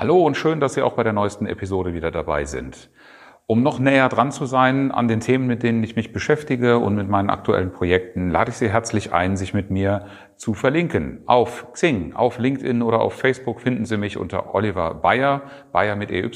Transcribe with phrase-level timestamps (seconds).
[0.00, 2.88] Hallo und schön, dass Sie auch bei der neuesten Episode wieder dabei sind.
[3.48, 6.94] Um noch näher dran zu sein an den Themen, mit denen ich mich beschäftige und
[6.94, 10.06] mit meinen aktuellen Projekten, lade ich Sie herzlich ein, sich mit mir
[10.36, 11.22] zu verlinken.
[11.26, 15.42] Auf Xing, auf LinkedIn oder auf Facebook finden Sie mich unter Oliver Bayer,
[15.72, 16.30] Bayer mit EY,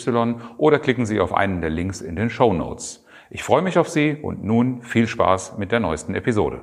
[0.57, 3.07] oder klicken Sie auf einen der Links in den Show Notes.
[3.31, 6.63] Ich freue mich auf Sie und nun viel Spaß mit der neuesten Episode.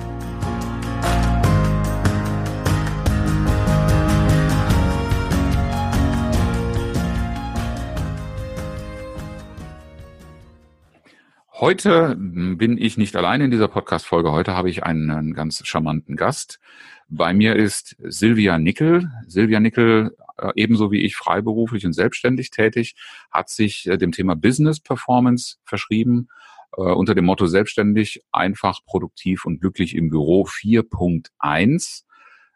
[11.61, 14.31] Heute bin ich nicht allein in dieser Podcast-Folge.
[14.31, 16.59] Heute habe ich einen ganz charmanten Gast.
[17.07, 19.11] Bei mir ist Silvia Nickel.
[19.27, 22.95] Silvia Nickel, äh, ebenso wie ich freiberuflich und selbstständig tätig,
[23.29, 26.29] hat sich äh, dem Thema Business Performance verschrieben
[26.75, 32.05] äh, unter dem Motto selbstständig, einfach, produktiv und glücklich im Büro 4.1.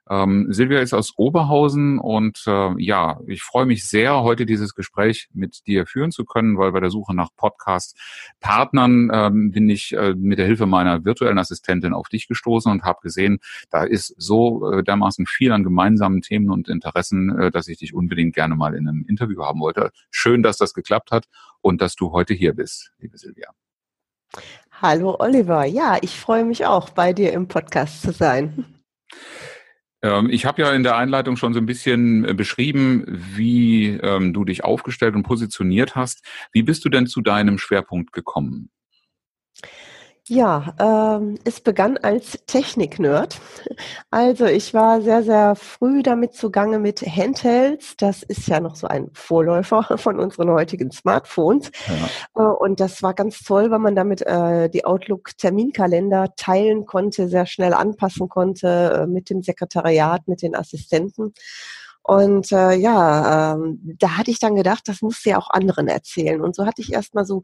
[0.09, 5.29] Ähm, Silvia ist aus Oberhausen und äh, ja, ich freue mich sehr, heute dieses Gespräch
[5.33, 10.13] mit dir führen zu können, weil bei der Suche nach Podcast-Partnern ähm, bin ich äh,
[10.13, 13.39] mit der Hilfe meiner virtuellen Assistentin auf dich gestoßen und habe gesehen,
[13.71, 17.95] da ist so äh, dermaßen viel an gemeinsamen Themen und Interessen, äh, dass ich dich
[17.95, 19.91] unbedingt gerne mal in einem Interview haben wollte.
[20.11, 21.25] Schön, dass das geklappt hat
[21.61, 23.49] und dass du heute hier bist, liebe Silvia.
[24.81, 28.65] Hallo Oliver, ja, ich freue mich auch, bei dir im Podcast zu sein.
[30.05, 34.33] Ähm, ich habe ja in der Einleitung schon so ein bisschen äh, beschrieben, wie ähm,
[34.33, 36.23] du dich aufgestellt und positioniert hast.
[36.51, 38.69] Wie bist du denn zu deinem Schwerpunkt gekommen?
[40.27, 43.39] Ja, ähm, es begann als Technik-Nerd.
[44.09, 47.95] Also ich war sehr, sehr früh damit zugange mit Handhelds.
[47.97, 51.71] Das ist ja noch so ein Vorläufer von unseren heutigen Smartphones.
[52.35, 52.43] Ja.
[52.43, 57.45] Äh, und das war ganz toll, weil man damit äh, die Outlook-Terminkalender teilen konnte, sehr
[57.45, 61.33] schnell anpassen konnte äh, mit dem Sekretariat, mit den Assistenten.
[62.07, 66.39] Und äh, ja, ähm, da hatte ich dann gedacht, das muss ja auch anderen erzählen.
[66.39, 67.41] Und so hatte ich erstmal so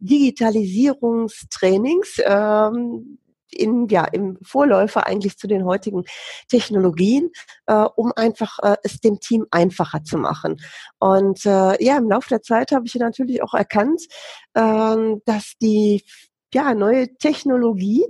[0.00, 2.20] Digitalisierungstrainings.
[2.24, 3.18] Ähm,
[3.52, 6.04] in, ja, im Vorläufer eigentlich zu den heutigen
[6.48, 7.30] Technologien,
[7.66, 10.60] äh, um einfach äh, es dem Team einfacher zu machen.
[11.00, 14.02] Und äh, ja, im Laufe der Zeit habe ich natürlich auch erkannt,
[14.54, 16.04] äh, dass die
[16.52, 18.04] ja, neue Technologie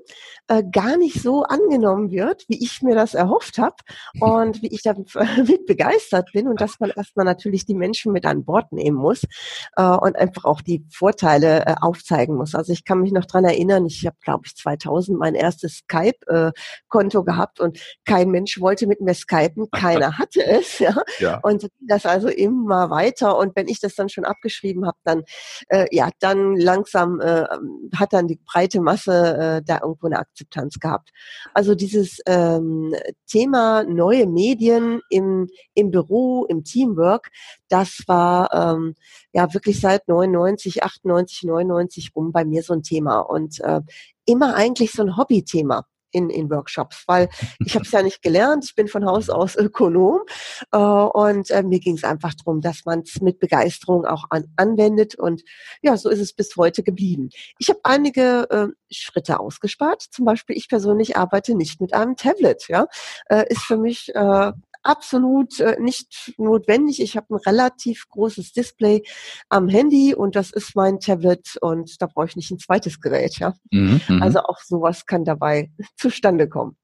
[0.48, 3.76] äh, gar nicht so angenommen wird, wie ich mir das erhofft habe
[4.18, 5.12] und wie ich damit
[5.66, 9.24] begeistert bin und dass man erstmal natürlich die Menschen mit an Bord nehmen muss
[9.76, 12.54] äh, und einfach auch die Vorteile äh, aufzeigen muss.
[12.54, 17.20] Also ich kann mich noch dran erinnern, ich habe, glaube ich, 2000 mein erstes Skype-Konto
[17.20, 20.78] äh, gehabt und kein Mensch wollte mit mir skypen, keiner hatte es.
[20.78, 20.96] Ja?
[21.18, 21.38] ja.
[21.42, 25.22] Und das also immer weiter und wenn ich das dann schon abgeschrieben habe, dann
[25.68, 27.44] äh, ja, dann langsam äh,
[27.96, 31.10] hat dann die breite Masse äh, da irgendwo eine Akzeptanz gehabt.
[31.54, 32.94] Also dieses ähm,
[33.26, 37.30] Thema neue Medien im, im Büro, im Teamwork,
[37.68, 38.94] das war ähm,
[39.32, 43.80] ja wirklich seit 99, 98, 99 rum bei mir so ein Thema und äh,
[44.24, 47.28] immer eigentlich so ein Hobbythema in, in Workshops, weil
[47.64, 48.64] ich habe es ja nicht gelernt.
[48.64, 50.20] Ich bin von Haus aus Ökonom
[50.72, 54.44] äh, und äh, mir ging es einfach darum, dass man es mit Begeisterung auch an,
[54.56, 55.42] anwendet und
[55.82, 57.30] ja, so ist es bis heute geblieben.
[57.58, 60.02] Ich habe einige äh, Schritte ausgespart.
[60.10, 62.68] Zum Beispiel, ich persönlich arbeite nicht mit einem Tablet.
[62.68, 62.86] Ja,
[63.26, 67.00] äh, ist für mich äh, absolut äh, nicht notwendig.
[67.00, 69.02] Ich habe ein relativ großes Display
[69.48, 73.38] am Handy und das ist mein Tablet und da brauche ich nicht ein zweites Gerät.
[73.38, 73.54] Ja?
[73.70, 74.22] Mhm, mhm.
[74.22, 76.76] also auch sowas kann dabei zustande kommen.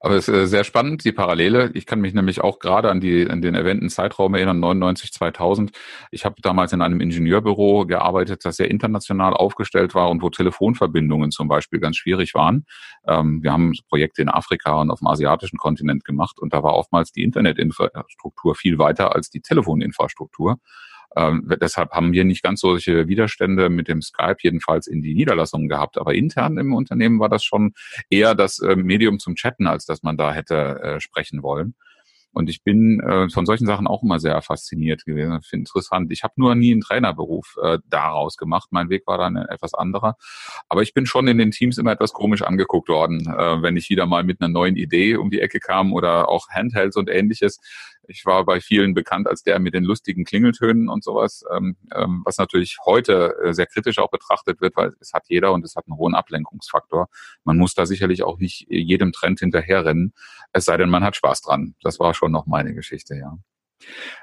[0.00, 1.70] Aber es ist äh, sehr spannend, die Parallele.
[1.74, 5.72] Ich kann mich nämlich auch gerade an, die, an den erwähnten Zeitraum erinnern, 99, 2000.
[6.10, 11.30] Ich habe damals in einem Ingenieurbüro gearbeitet, das sehr international aufgestellt war und wo Telefonverbindungen
[11.30, 12.64] zum Beispiel ganz schwierig waren.
[13.06, 16.74] Ähm, wir haben Projekte in Afrika und auf dem asiatischen Kontinent gemacht und da war
[16.74, 20.58] oftmals die Internetinfrastruktur viel weiter als die Telefoninfrastruktur.
[21.16, 25.68] Ähm, deshalb haben wir nicht ganz solche Widerstände mit dem Skype jedenfalls in die Niederlassungen
[25.68, 25.98] gehabt.
[25.98, 27.72] Aber intern im Unternehmen war das schon
[28.10, 31.74] eher das äh, Medium zum Chatten, als dass man da hätte äh, sprechen wollen.
[32.32, 35.40] Und ich bin äh, von solchen Sachen auch immer sehr fasziniert gewesen.
[35.42, 36.12] Finde interessant.
[36.12, 38.68] Ich habe nur nie einen Trainerberuf äh, daraus gemacht.
[38.70, 40.16] Mein Weg war dann etwas anderer.
[40.68, 43.88] Aber ich bin schon in den Teams immer etwas komisch angeguckt worden, äh, wenn ich
[43.90, 47.58] wieder mal mit einer neuen Idee um die Ecke kam oder auch Handhelds und ähnliches
[48.08, 52.22] Ich war bei vielen bekannt als der mit den lustigen Klingeltönen und sowas, ähm, ähm,
[52.24, 55.76] was natürlich heute äh, sehr kritisch auch betrachtet wird, weil es hat jeder und es
[55.76, 57.08] hat einen hohen Ablenkungsfaktor.
[57.44, 60.14] Man muss da sicherlich auch nicht jedem Trend hinterherrennen,
[60.52, 61.74] es sei denn, man hat Spaß dran.
[61.82, 63.38] Das war schon noch meine Geschichte, ja.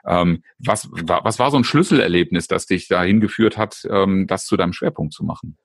[0.05, 4.57] Ähm, was, was war so ein Schlüsselerlebnis, das dich dahin geführt hat, ähm, das zu
[4.57, 5.57] deinem Schwerpunkt zu machen?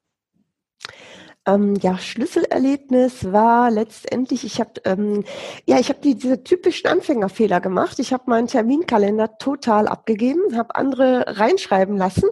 [1.54, 5.24] Ähm, ja, Schlüsselerlebnis war letztendlich, ich habe ähm,
[5.66, 7.98] ja, ich habe die, diese typischen Anfängerfehler gemacht.
[7.98, 12.28] Ich habe meinen Terminkalender total abgegeben, habe andere reinschreiben lassen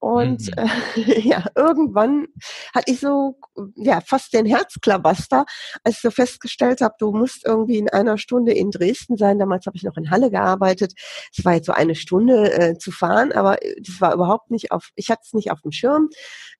[0.00, 1.02] und mhm.
[1.06, 2.26] äh, ja, irgendwann
[2.74, 3.36] hatte ich so
[3.76, 5.44] ja fast den Herzklabaster,
[5.84, 9.38] als ich so festgestellt habe, du musst irgendwie in einer Stunde in Dresden sein.
[9.38, 10.94] Damals habe ich noch in Halle gearbeitet.
[11.36, 14.72] Es war jetzt so eine Stunde äh, zu fahren, aber äh, das war überhaupt nicht
[14.72, 16.08] auf, ich hatte es nicht auf dem Schirm,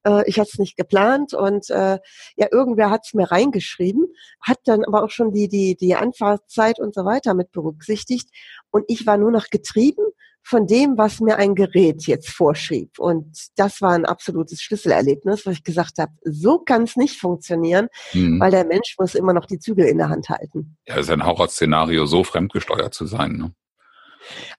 [0.07, 1.99] äh, ich hatte es nicht geplant und äh,
[2.37, 4.07] ja, irgendwer hat es mir reingeschrieben,
[4.43, 8.29] hat dann aber auch schon die, die, die Anfahrtszeit und so weiter mit berücksichtigt.
[8.71, 10.05] Und ich war nur noch getrieben
[10.51, 12.99] von dem, was mir ein Gerät jetzt vorschrieb.
[12.99, 17.87] Und das war ein absolutes Schlüsselerlebnis, wo ich gesagt habe, so kann es nicht funktionieren,
[18.13, 18.41] mhm.
[18.41, 20.77] weil der Mensch muss immer noch die Zügel in der Hand halten.
[20.89, 23.37] Ja, ist ein Horrorszenario, so fremdgesteuert zu sein.
[23.37, 23.55] Ne?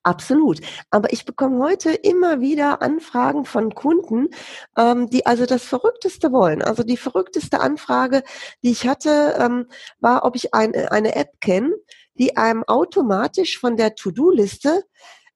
[0.02, 0.62] Absolut.
[0.90, 4.30] Aber ich bekomme heute immer wieder Anfragen von Kunden,
[4.78, 6.62] ähm, die also das Verrückteste wollen.
[6.62, 8.24] Also die verrückteste Anfrage,
[8.64, 9.68] die ich hatte, ähm,
[10.00, 11.74] war, ob ich ein, eine App kenne,
[12.16, 14.84] die einem automatisch von der To-Do-Liste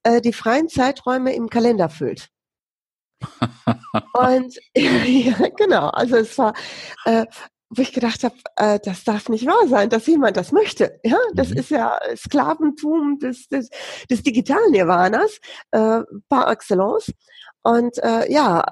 [0.06, 2.30] äh, die freien Zeiträume im Kalender füllt.
[4.14, 6.54] und ja, genau, also es war,
[7.06, 7.26] äh,
[7.70, 11.00] wo ich gedacht habe, äh, das darf nicht wahr sein, dass jemand das möchte.
[11.04, 11.58] Ja, das mhm.
[11.58, 13.70] ist ja Sklaventum des, des,
[14.10, 15.40] des digitalen Nirvanas
[15.72, 17.12] äh, par excellence.
[17.64, 18.64] Und äh, ja,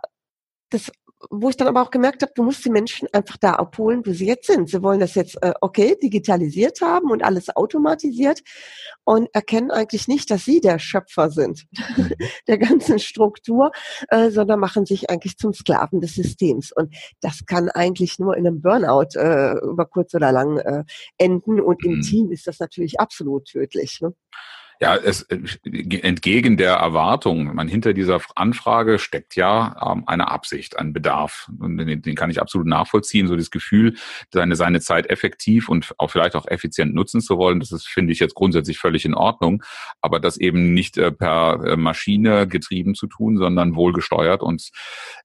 [0.69, 0.91] das
[1.29, 4.11] wo ich dann aber auch gemerkt habe, du musst die Menschen einfach da abholen, wo
[4.11, 4.69] sie jetzt sind.
[4.69, 8.41] Sie wollen das jetzt, äh, okay, digitalisiert haben und alles automatisiert
[9.03, 12.11] und erkennen eigentlich nicht, dass sie der Schöpfer sind mhm.
[12.47, 13.71] der ganzen Struktur,
[14.09, 16.71] äh, sondern machen sich eigentlich zum Sklaven des Systems.
[16.71, 20.83] Und das kann eigentlich nur in einem Burnout äh, über kurz oder lang äh,
[21.17, 21.59] enden.
[21.59, 22.01] Und im mhm.
[22.01, 23.99] Team ist das natürlich absolut tödlich.
[24.01, 24.13] Ne?
[24.79, 25.39] Ja, es äh,
[26.01, 31.49] entgegen der Erwartung, man hinter dieser Anfrage steckt ja ähm, eine Absicht, ein Bedarf.
[31.59, 33.27] Und den, den, kann ich absolut nachvollziehen.
[33.27, 33.95] So das Gefühl,
[34.31, 38.13] seine, seine Zeit effektiv und auch vielleicht auch effizient nutzen zu wollen, das ist, finde
[38.13, 39.63] ich, jetzt grundsätzlich völlig in Ordnung.
[40.01, 44.69] Aber das eben nicht äh, per äh, Maschine getrieben zu tun, sondern wohlgesteuert und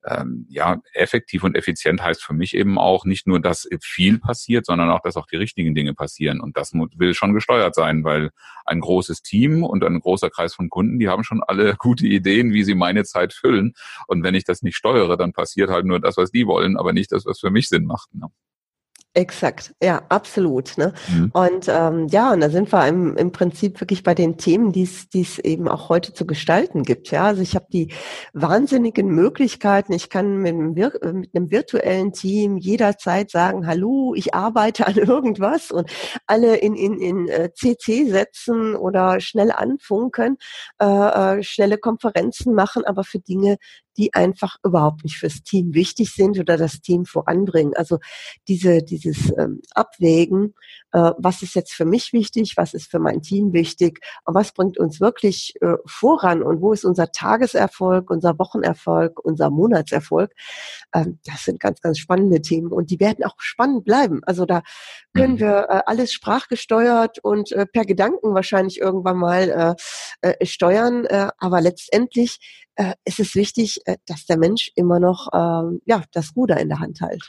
[0.07, 4.67] ähm, ja, effektiv und effizient heißt für mich eben auch nicht nur, dass viel passiert,
[4.67, 6.41] sondern auch, dass auch die richtigen Dinge passieren.
[6.41, 8.31] Und das will schon gesteuert sein, weil
[8.65, 12.07] ein großes Team Team und ein großer Kreis von Kunden, die haben schon alle gute
[12.07, 13.75] Ideen, wie sie meine Zeit füllen.
[14.07, 16.93] Und wenn ich das nicht steuere, dann passiert halt nur das, was die wollen, aber
[16.93, 18.13] nicht das, was für mich Sinn macht.
[18.15, 18.27] Ne?
[19.19, 20.79] Exakt, ja, absolut.
[20.79, 20.93] Ne?
[21.09, 21.31] Mhm.
[21.33, 24.85] Und ähm, ja, und da sind wir im, im Prinzip wirklich bei den Themen, die
[24.85, 27.11] es eben auch heute zu gestalten gibt.
[27.11, 27.93] Ja, also ich habe die
[28.33, 29.93] wahnsinnigen Möglichkeiten.
[29.93, 35.73] Ich kann mit einem, mit einem virtuellen Team jederzeit sagen, hallo, ich arbeite an irgendwas
[35.73, 35.91] und
[36.29, 40.39] alle in, in, in CC äh, setzen oder schnell anfunken,
[40.81, 43.57] äh, äh, schnelle Konferenzen machen, aber für Dinge,
[43.99, 47.75] die einfach überhaupt nicht fürs Team wichtig sind oder das Team voranbringen.
[47.77, 47.99] Also
[48.47, 50.55] diese, dieses ähm, Abwägen,
[50.93, 54.53] äh, was ist jetzt für mich wichtig, was ist für mein Team wichtig und was
[54.53, 60.33] bringt uns wirklich äh, voran und wo ist unser Tageserfolg, unser Wochenerfolg, unser Monatserfolg.
[60.95, 64.21] Ähm, das sind ganz, ganz spannende Themen und die werden auch spannend bleiben.
[64.25, 64.63] Also da
[65.13, 65.41] können mhm.
[65.41, 69.77] wir äh, alles sprachgesteuert und äh, per Gedanken wahrscheinlich irgendwann mal
[70.23, 72.39] äh, äh, steuern, äh, aber letztendlich
[72.79, 76.69] äh, ist es wichtig, äh, dass der Mensch immer noch äh, ja, das Ruder in
[76.69, 77.23] der Hand hält.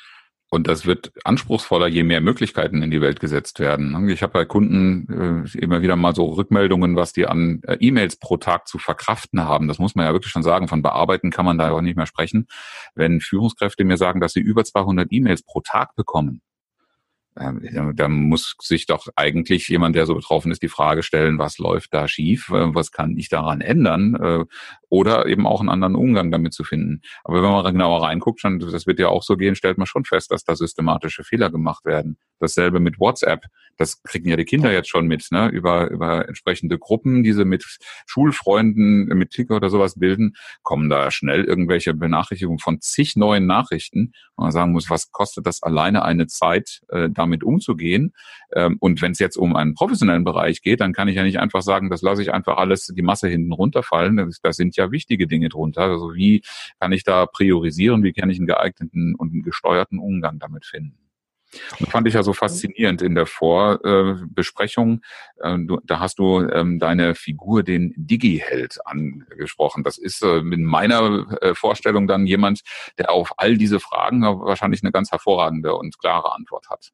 [0.51, 4.09] Und das wird anspruchsvoller, je mehr Möglichkeiten in die Welt gesetzt werden.
[4.09, 8.15] Ich habe bei Kunden äh, immer wieder mal so Rückmeldungen, was die an äh, E-Mails
[8.15, 9.67] pro Tag zu verkraften haben.
[9.67, 10.67] Das muss man ja wirklich schon sagen.
[10.67, 12.47] Von bearbeiten kann man da auch nicht mehr sprechen.
[12.95, 16.48] Wenn Führungskräfte mir sagen, dass sie über 200 E-Mails pro Tag bekommen, ähm,
[17.35, 21.93] da muss sich doch eigentlich jemand, der so betroffen ist, die Frage stellen, was läuft
[21.93, 24.45] da schief, äh, was kann ich daran ändern äh,
[24.89, 27.01] oder eben auch einen anderen Umgang damit zu finden.
[27.23, 30.31] Aber wenn man genauer reinguckt, das wird ja auch so gehen, stellt man schon fest,
[30.31, 32.17] dass da systematische Fehler gemacht werden.
[32.39, 33.45] Dasselbe mit WhatsApp.
[33.77, 35.47] Das kriegen ja die Kinder jetzt schon mit, ne?
[35.49, 37.65] über, über entsprechende Gruppen, die sie mit
[38.07, 44.13] Schulfreunden, mit Ticker oder sowas bilden, kommen da schnell irgendwelche Benachrichtigungen von zig neuen Nachrichten.
[44.35, 48.13] Und man sagen muss, was kostet das alleine eine Zeit, äh, damit umzugehen?
[48.53, 51.39] Ähm, und wenn es jetzt um einen professionellen Bereich geht, dann kann ich ja nicht
[51.39, 54.33] einfach sagen, das lasse ich einfach alles die Masse hinten runterfallen.
[54.41, 55.83] Da sind ja wichtige Dinge drunter.
[55.83, 56.41] Also wie
[56.79, 58.03] kann ich da priorisieren?
[58.03, 60.97] Wie kann ich einen geeigneten und einen gesteuerten Umgang damit finden?
[61.79, 65.01] Und fand ich ja so faszinierend in der Vorbesprechung.
[65.39, 69.83] Äh, da hast du ähm, deine Figur, den Digi-Held, angesprochen.
[69.83, 72.61] Das ist äh, in meiner äh, Vorstellung dann jemand,
[72.97, 76.91] der auf all diese Fragen wahrscheinlich eine ganz hervorragende und klare Antwort hat.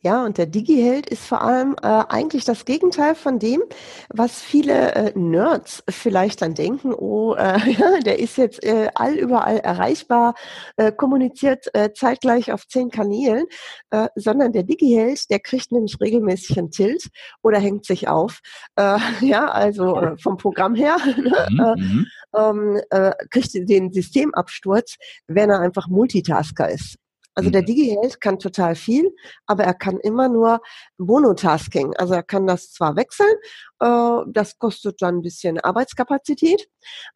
[0.00, 3.62] Ja, und der Digi-Held ist vor allem äh, eigentlich das Gegenteil von dem,
[4.10, 9.58] was viele äh, Nerds vielleicht dann denken, oh, äh, ja, der ist jetzt äh, allüberall
[9.58, 10.34] erreichbar,
[10.76, 13.46] äh, kommuniziert äh, zeitgleich auf zehn Kanälen,
[13.90, 17.08] äh, sondern der Digi-Held, der kriegt nämlich regelmäßig einen Tilt
[17.42, 18.40] oder hängt sich auf.
[19.20, 22.06] Ja, also vom Programm her ne, mhm, mhm.
[22.36, 24.96] ähm, äh, kriegt den Systemabsturz,
[25.26, 26.96] wenn er einfach Multitasker ist.
[27.34, 27.66] Also der mhm.
[27.66, 29.10] Digi-Held kann total viel,
[29.46, 30.60] aber er kann immer nur
[30.98, 31.94] Monotasking.
[31.96, 33.34] Also er kann das zwar wechseln,
[33.80, 36.68] äh, das kostet dann ein bisschen Arbeitskapazität,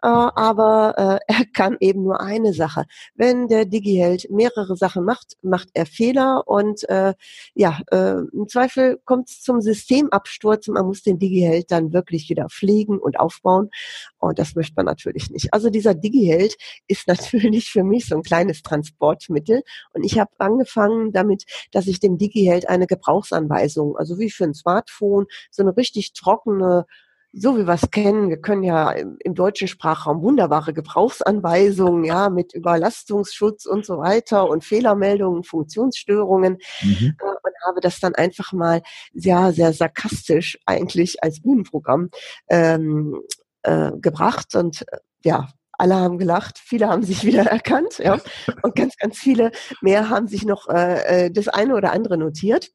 [0.03, 2.85] äh, aber äh, er kann eben nur eine Sache.
[3.15, 7.15] Wenn der Digi-Held mehrere Sachen macht, macht er Fehler und äh,
[7.55, 12.29] ja, äh, im Zweifel kommt es zum Systemabsturz und man muss den Digi-Held dann wirklich
[12.29, 13.71] wieder pflegen und aufbauen.
[14.19, 15.53] Und das möchte man natürlich nicht.
[15.55, 16.57] Also dieser Digi-Held
[16.87, 22.01] ist natürlich für mich so ein kleines Transportmittel und ich habe angefangen damit, dass ich
[22.01, 26.87] dem DigiHeld eine Gebrauchsanweisung, also wie für ein Smartphone, so eine richtig trockene
[27.35, 32.31] so wie wir es kennen, wir können ja im, im, deutschen Sprachraum wunderbare Gebrauchsanweisungen, ja,
[32.31, 37.17] mit Überlastungsschutz und so weiter und Fehlermeldungen, Funktionsstörungen mhm.
[37.21, 38.81] äh, und habe das dann einfach mal
[39.13, 42.09] sehr, sehr sarkastisch eigentlich als Bühnenprogramm
[42.49, 43.21] ähm,
[43.63, 48.21] äh, gebracht und äh, ja, alle haben gelacht, viele haben sich wieder erkannt, ja,
[48.63, 52.71] und ganz, ganz viele mehr haben sich noch äh, äh, das eine oder andere notiert,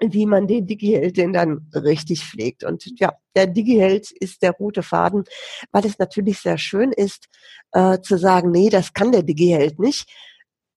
[0.00, 2.64] wie man den Digi-Held denn dann richtig pflegt.
[2.64, 5.24] Und ja, der Digi-Held ist der rote Faden,
[5.70, 7.28] weil es natürlich sehr schön ist,
[7.72, 10.10] äh, zu sagen, nee, das kann der Digi-Held nicht.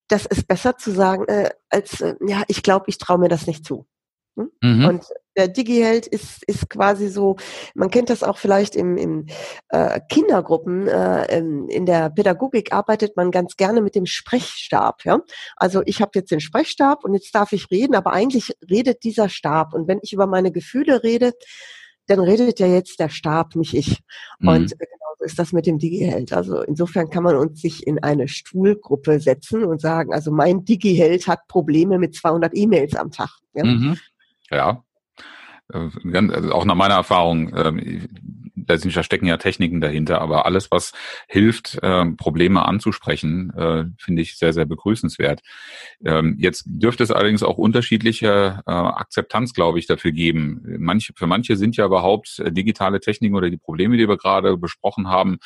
[0.07, 3.47] Das ist besser zu sagen, äh, als, äh, ja, ich glaube, ich traue mir das
[3.47, 3.87] nicht zu.
[4.37, 4.51] Hm?
[4.61, 4.85] Mhm.
[4.85, 5.05] Und
[5.37, 7.37] der Digi-Held ist, ist quasi so,
[7.75, 9.27] man kennt das auch vielleicht im, im
[9.69, 15.05] äh, Kindergruppen, äh, in, in der Pädagogik arbeitet man ganz gerne mit dem Sprechstab.
[15.05, 15.19] Ja?
[15.55, 19.29] Also ich habe jetzt den Sprechstab und jetzt darf ich reden, aber eigentlich redet dieser
[19.29, 19.73] Stab.
[19.73, 21.33] Und wenn ich über meine Gefühle rede,
[22.07, 23.99] dann redet ja jetzt der Stab, nicht ich.
[24.39, 24.47] Mhm.
[24.47, 26.33] Und äh, genauso ist das mit dem Digi-Held.
[26.33, 31.27] Also insofern kann man uns sich in eine Stuhlgruppe setzen und sagen, also mein Digi-Held
[31.27, 33.29] hat Probleme mit 200 E-Mails am Tag.
[33.53, 33.65] Ja?
[33.65, 33.97] Mhm.
[34.49, 34.83] Ja,
[35.69, 38.07] also auch nach meiner Erfahrung, ähm,
[38.67, 40.91] da stecken ja Techniken dahinter, aber alles, was
[41.27, 45.41] hilft, ähm, Probleme anzusprechen, äh, finde ich sehr, sehr begrüßenswert.
[46.03, 50.75] Ähm, jetzt dürfte es allerdings auch unterschiedliche äh, Akzeptanz, glaube ich, dafür geben.
[50.79, 55.07] Manche, für manche sind ja überhaupt digitale Techniken oder die Probleme, die wir gerade besprochen
[55.07, 55.37] haben,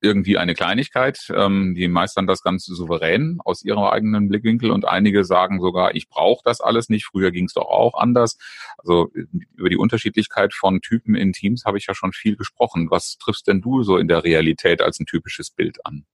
[0.00, 1.32] irgendwie eine Kleinigkeit.
[1.34, 6.08] Ähm, die meistern das ganz souverän aus ihrem eigenen Blickwinkel und einige sagen sogar, ich
[6.08, 7.06] brauche das alles nicht.
[7.06, 8.38] Früher ging es doch auch anders.
[8.78, 9.10] Also
[9.56, 12.90] über die Unterschiedlichkeit von Typen in Teams habe ich ja schon viel gesprochen.
[12.90, 16.04] Was triffst denn du so in der Realität als ein typisches Bild an?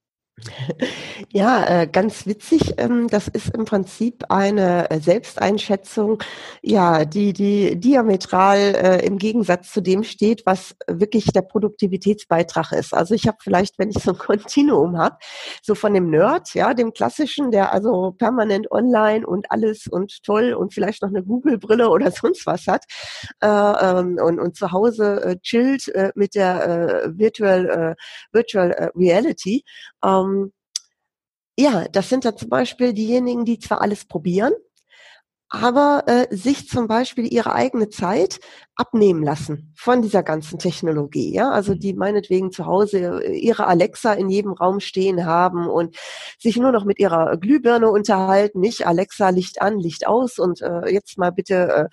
[1.31, 2.73] Ja, äh, ganz witzig.
[2.77, 6.21] Ähm, das ist im Prinzip eine äh, Selbsteinschätzung,
[6.61, 12.93] ja, die, die diametral äh, im Gegensatz zu dem steht, was wirklich der Produktivitätsbeitrag ist.
[12.93, 15.17] Also ich habe vielleicht, wenn ich so ein Kontinuum habe,
[15.61, 20.53] so von dem Nerd, ja, dem klassischen, der also permanent online und alles und toll
[20.53, 22.85] und vielleicht noch eine Google-Brille oder sonst was hat
[23.41, 27.95] ähm, und, und zu Hause chillt mit der Virtual,
[28.31, 29.63] Virtual Reality.
[30.23, 30.51] Ähm,
[31.57, 34.53] ja, das sind dann zum Beispiel diejenigen, die zwar alles probieren,
[35.53, 38.39] aber äh, sich zum Beispiel ihre eigene Zeit
[38.75, 41.31] abnehmen lassen von dieser ganzen Technologie.
[41.31, 45.95] Ja, also die meinetwegen zu Hause äh, ihre Alexa in jedem Raum stehen haben und
[46.39, 48.61] sich nur noch mit ihrer Glühbirne unterhalten.
[48.61, 51.89] Nicht Alexa Licht an, Licht aus und äh, jetzt mal bitte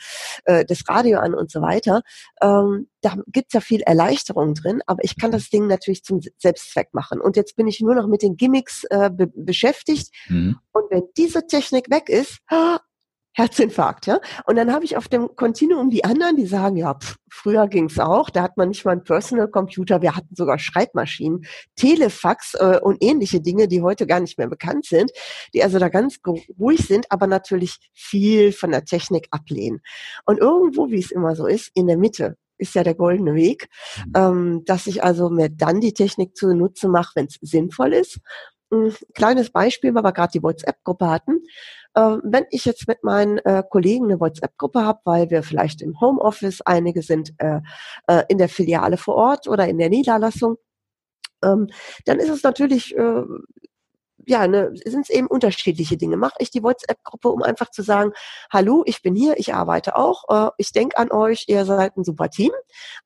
[0.46, 2.00] äh, äh, das Radio an und so weiter.
[2.40, 6.94] Ähm, da gibt's ja viel Erleichterung drin, aber ich kann das Ding natürlich zum Selbstzweck
[6.94, 7.20] machen.
[7.20, 10.14] Und jetzt bin ich nur noch mit den Gimmicks äh, be beschäftigt.
[10.28, 10.56] Mhm.
[10.72, 12.38] Und wenn diese Technik weg ist,
[13.32, 14.20] Herzinfarkt, ja.
[14.46, 17.98] Und dann habe ich auf dem Kontinuum die anderen, die sagen, ja, pff, früher ging's
[17.98, 21.44] auch, da hat man nicht mal einen Personal Computer, wir hatten sogar Schreibmaschinen,
[21.76, 25.12] Telefax äh, und ähnliche Dinge, die heute gar nicht mehr bekannt sind,
[25.54, 26.18] die also da ganz
[26.58, 29.80] ruhig sind, aber natürlich viel von der Technik ablehnen.
[30.24, 33.68] Und irgendwo, wie es immer so ist, in der Mitte ist ja der goldene Weg,
[34.06, 34.12] mhm.
[34.16, 38.20] ähm, dass ich also mir dann die Technik zunutze mache, wenn es sinnvoll ist.
[38.70, 41.40] Ein kleines Beispiel, weil wir gerade die WhatsApp-Gruppe hatten.
[41.94, 46.00] Äh, wenn ich jetzt mit meinen äh, Kollegen eine WhatsApp-Gruppe habe, weil wir vielleicht im
[46.00, 47.60] Homeoffice, einige sind äh,
[48.06, 50.56] äh, in der Filiale vor Ort oder in der Niederlassung,
[51.42, 51.68] ähm,
[52.04, 53.22] dann ist es natürlich äh,
[54.26, 56.16] ja, ne, sind es eben unterschiedliche Dinge.
[56.16, 58.12] Mache ich die WhatsApp-Gruppe, um einfach zu sagen,
[58.52, 62.04] hallo, ich bin hier, ich arbeite auch, äh, ich denke an euch, ihr seid ein
[62.04, 62.52] super Team,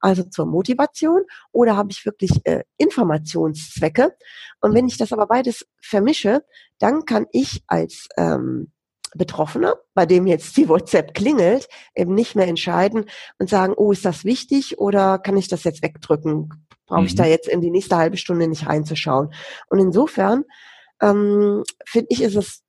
[0.00, 4.16] also zur Motivation, oder habe ich wirklich äh, Informationszwecke?
[4.60, 6.44] Und wenn ich das aber beides vermische,
[6.78, 8.72] dann kann ich als ähm,
[9.14, 13.06] Betroffener, bei dem jetzt die WhatsApp klingelt, eben nicht mehr entscheiden
[13.38, 16.66] und sagen, oh, ist das wichtig oder kann ich das jetzt wegdrücken?
[16.86, 17.06] Brauche mhm.
[17.06, 19.32] ich da jetzt in die nächste halbe Stunde nicht reinzuschauen?
[19.68, 20.44] Und insofern
[21.04, 22.62] ähm, finde ich, ist es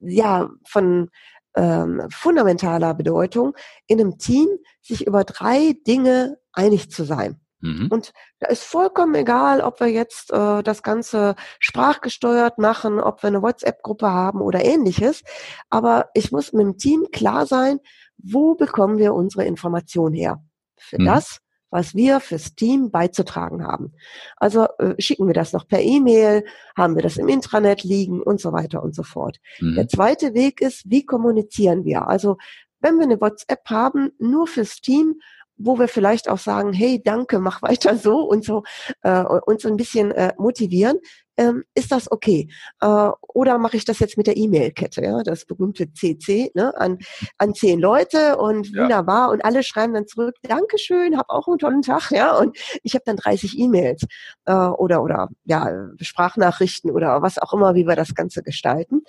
[0.00, 1.10] ja von
[1.56, 3.54] ähm, fundamentaler Bedeutung,
[3.86, 4.48] in einem Team
[4.82, 7.40] sich über drei Dinge einig zu sein.
[7.60, 7.88] Mhm.
[7.90, 13.28] Und da ist vollkommen egal, ob wir jetzt äh, das Ganze sprachgesteuert machen, ob wir
[13.28, 15.22] eine WhatsApp-Gruppe haben oder ähnliches.
[15.70, 17.80] Aber ich muss mit dem Team klar sein,
[18.18, 20.42] wo bekommen wir unsere Information her?
[20.76, 21.06] Für mhm.
[21.06, 21.40] das,
[21.76, 23.92] was wir fürs Team beizutragen haben.
[24.38, 26.42] Also äh, schicken wir das noch per E-Mail,
[26.74, 29.36] haben wir das im Intranet liegen und so weiter und so fort.
[29.60, 29.74] Mhm.
[29.74, 32.08] Der zweite Weg ist, wie kommunizieren wir?
[32.08, 32.38] Also
[32.80, 35.20] wenn wir eine WhatsApp haben, nur fürs Team,
[35.58, 38.62] wo wir vielleicht auch sagen, hey, danke, mach weiter so und so
[39.02, 40.98] äh, uns so ein bisschen äh, motivieren,
[41.36, 42.48] ähm, ist das okay?
[42.80, 46.98] Äh, oder mache ich das jetzt mit der E-Mail-Kette, ja, das berühmte CC, ne, an,
[47.38, 48.82] an zehn Leute und ja.
[48.82, 52.94] wunderbar und alle schreiben dann zurück, Dankeschön, hab auch einen tollen Tag, ja, und ich
[52.94, 54.04] habe dann 30 E-Mails
[54.46, 59.02] äh, oder oder ja Sprachnachrichten oder was auch immer, wie wir das Ganze gestalten.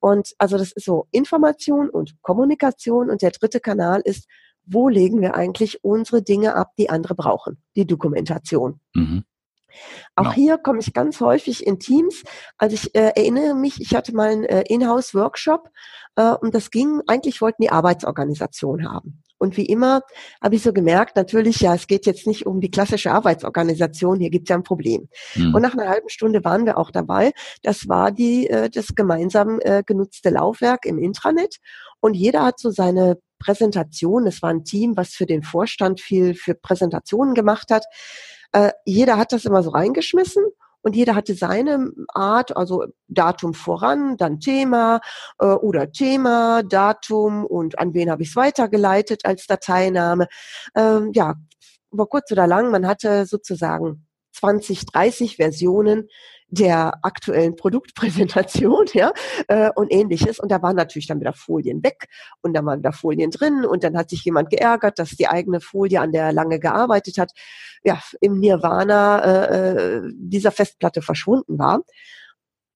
[0.00, 4.26] Und also das ist so Information und Kommunikation und der dritte Kanal ist
[4.64, 8.80] wo legen wir eigentlich unsere Dinge ab, die andere brauchen, die Dokumentation.
[8.94, 9.24] Mhm.
[10.14, 10.34] Auch genau.
[10.34, 12.22] hier komme ich ganz häufig in Teams.
[12.58, 15.68] Also ich äh, erinnere mich, ich hatte mal einen äh, Inhouse-Workshop
[16.16, 19.22] äh, und das ging, eigentlich wollten die Arbeitsorganisation haben.
[19.42, 20.02] Und wie immer
[20.40, 24.30] habe ich so gemerkt, natürlich, ja, es geht jetzt nicht um die klassische Arbeitsorganisation, hier
[24.30, 25.08] gibt es ja ein Problem.
[25.34, 25.52] Mhm.
[25.52, 27.32] Und nach einer halben Stunde waren wir auch dabei.
[27.64, 31.56] Das war die, äh, das gemeinsam äh, genutzte Laufwerk im Intranet.
[31.98, 34.28] Und jeder hat so seine Präsentation.
[34.28, 37.84] Es war ein Team, was für den Vorstand viel für Präsentationen gemacht hat.
[38.52, 40.44] Äh, jeder hat das immer so reingeschmissen
[40.82, 45.00] und jeder hatte seine Art, also Datum voran, dann Thema
[45.38, 50.26] äh, oder Thema, Datum und an wen habe ich es weitergeleitet als Dateiname.
[50.74, 51.34] Ähm, ja,
[51.92, 56.08] über kurz oder lang, man hatte sozusagen 20, 30 Versionen
[56.52, 59.12] der aktuellen Produktpräsentation, ja,
[59.48, 60.38] äh, und ähnliches.
[60.38, 62.08] Und da waren natürlich dann wieder Folien weg
[62.42, 65.60] und dann waren wieder Folien drin und dann hat sich jemand geärgert, dass die eigene
[65.60, 67.32] Folie, an der er lange gearbeitet hat,
[67.84, 71.80] ja, im Nirvana äh, äh dieser Festplatte verschwunden war.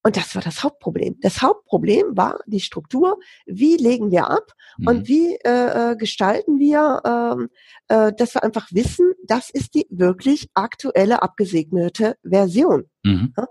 [0.07, 1.17] Und das war das Hauptproblem.
[1.21, 3.19] Das Hauptproblem war die Struktur.
[3.45, 4.87] Wie legen wir ab mhm.
[4.87, 7.49] und wie äh, äh gestalten wir, ähm,
[7.89, 12.85] äh, dass wir einfach wissen, das ist die wirklich aktuelle abgesegnete Version.
[13.03, 13.35] Mhm.
[13.37, 13.47] Ja?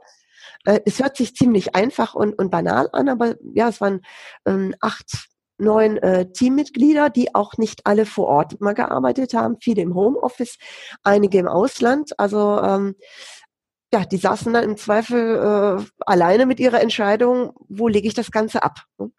[0.63, 3.99] Äh, es hört sich ziemlich einfach und, und banal an, aber ja, es waren
[4.45, 9.81] ähm, acht neun äh, Teammitglieder, die auch nicht alle vor Ort mal gearbeitet haben, viele
[9.81, 10.57] im Homeoffice,
[11.03, 12.17] einige im Ausland.
[12.17, 12.95] Also ähm,
[13.93, 18.31] ja, die saßen dann im Zweifel äh, alleine mit ihrer Entscheidung, wo lege ich das
[18.31, 18.81] Ganze ab.
[18.97, 19.11] Ne?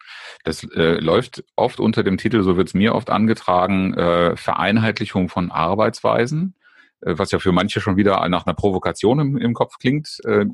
[0.43, 5.29] Das äh, läuft oft unter dem Titel, so wird es mir oft angetragen, äh, Vereinheitlichung
[5.29, 6.53] von Arbeitsweisen
[7.01, 10.17] äh, was ja für manche schon wieder nach einer Provokation im, im Kopf klingt.
[10.25, 10.45] Äh,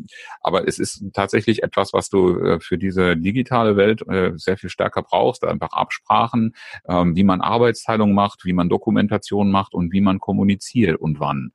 [0.42, 4.04] aber es ist tatsächlich etwas, was du äh, für diese digitale Welt
[4.36, 5.44] sehr viel stärker brauchst.
[5.44, 6.54] Einfach Absprachen,
[6.88, 11.52] ähm, wie man Arbeitsteilung macht, wie man Dokumentation macht und wie man kommuniziert und wann.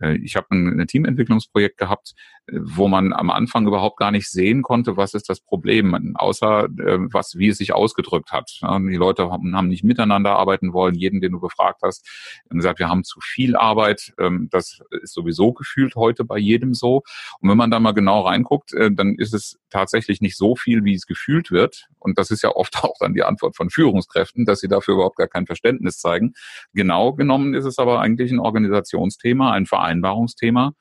[0.00, 2.14] Äh, ich habe ein, ein Teamentwicklungsprojekt gehabt,
[2.46, 6.64] äh, wo man am Anfang überhaupt gar nicht sehen konnte, was ist das Problem, außer
[6.64, 8.60] äh, was, wie es sich ausgedrückt hat.
[8.62, 10.94] Die Leute haben nicht miteinander arbeiten wollen.
[10.94, 12.06] Jeden, den du befragt hast,
[12.48, 14.14] haben gesagt, wir haben zu viel Arbeit.
[14.18, 17.02] Ähm, das ist sowieso gefühlt heute bei jedem so.
[17.40, 20.94] Und wenn man da mal genau reinguckt, dann ist es tatsächlich nicht so viel, wie
[20.94, 21.88] es gefühlt wird.
[21.98, 25.16] Und das ist ja oft auch dann die Antwort von Führungskräften, dass sie dafür überhaupt
[25.16, 26.34] gar kein Verständnis zeigen.
[26.72, 30.72] Genau genommen ist es aber eigentlich ein Organisationsthema, ein Verein Vereinbarungsthema.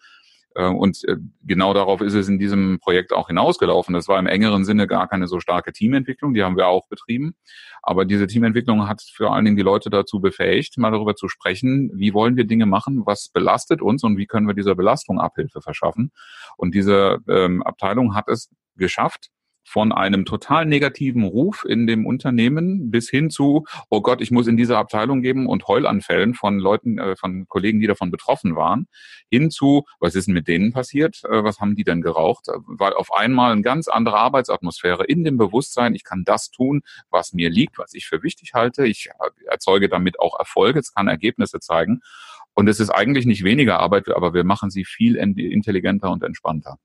[0.55, 3.93] Äh, und äh, genau darauf ist es in diesem Projekt auch hinausgelaufen.
[3.93, 7.35] Das war im engeren Sinne gar keine so starke Teamentwicklung, die haben wir auch betrieben.
[7.83, 11.91] Aber diese Teamentwicklung hat vor allen Dingen die Leute dazu befähigt, mal darüber zu sprechen,
[11.93, 15.61] wie wollen wir Dinge machen, was belastet uns und wie können wir dieser Belastung Abhilfe
[15.61, 16.11] verschaffen.
[16.57, 19.29] Und diese ähm, Abteilung hat es geschafft,
[19.65, 24.47] von einem total negativen Ruf in dem Unternehmen bis hin zu, oh Gott, ich muss
[24.47, 28.87] in diese Abteilung geben und Heulanfällen von Leuten, äh, von Kollegen, die davon betroffen waren,
[29.29, 31.23] hin zu, was ist denn mit denen passiert?
[31.25, 32.47] Äh, was haben die denn geraucht?
[32.67, 37.33] Weil auf einmal eine ganz andere Arbeitsatmosphäre in dem Bewusstsein, ich kann das tun, was
[37.33, 38.85] mir liegt, was ich für wichtig halte.
[38.85, 42.01] Ich äh, erzeuge damit auch Erfolge, es kann Ergebnisse zeigen.
[42.53, 46.77] Und es ist eigentlich nicht weniger Arbeit, aber wir machen sie viel intelligenter und entspannter.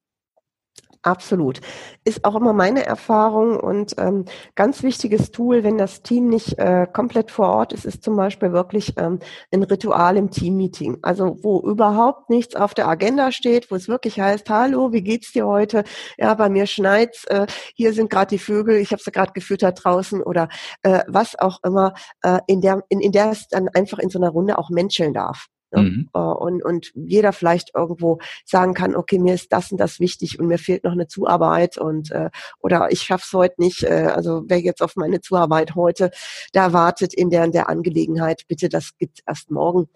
[1.03, 1.61] Absolut.
[2.05, 6.87] Ist auch immer meine Erfahrung und ähm, ganz wichtiges Tool, wenn das Team nicht äh,
[6.93, 9.19] komplett vor Ort ist, ist zum Beispiel wirklich ähm,
[9.51, 10.99] ein Ritual im Teammeeting.
[11.01, 15.33] Also wo überhaupt nichts auf der Agenda steht, wo es wirklich heißt, hallo, wie geht's
[15.33, 15.85] dir heute?
[16.19, 19.83] Ja, bei mir schneit's, äh, hier sind gerade die Vögel, ich habe sie gerade gefüttert
[19.83, 20.49] draußen oder
[20.83, 24.19] äh, was auch immer, äh, in der in, in der es dann einfach in so
[24.19, 25.47] einer Runde auch menscheln darf.
[25.73, 25.83] Ne?
[25.83, 26.11] Mhm.
[26.13, 30.39] Äh, und, und jeder vielleicht irgendwo sagen kann, okay, mir ist das und das wichtig
[30.39, 32.31] und mir fehlt noch eine Zuarbeit und äh,
[32.61, 33.83] oder ich schaff's heute nicht.
[33.83, 36.11] Äh, also wer jetzt auf meine Zuarbeit heute
[36.53, 39.89] da wartet in der in der Angelegenheit, bitte, das gibt's erst morgen.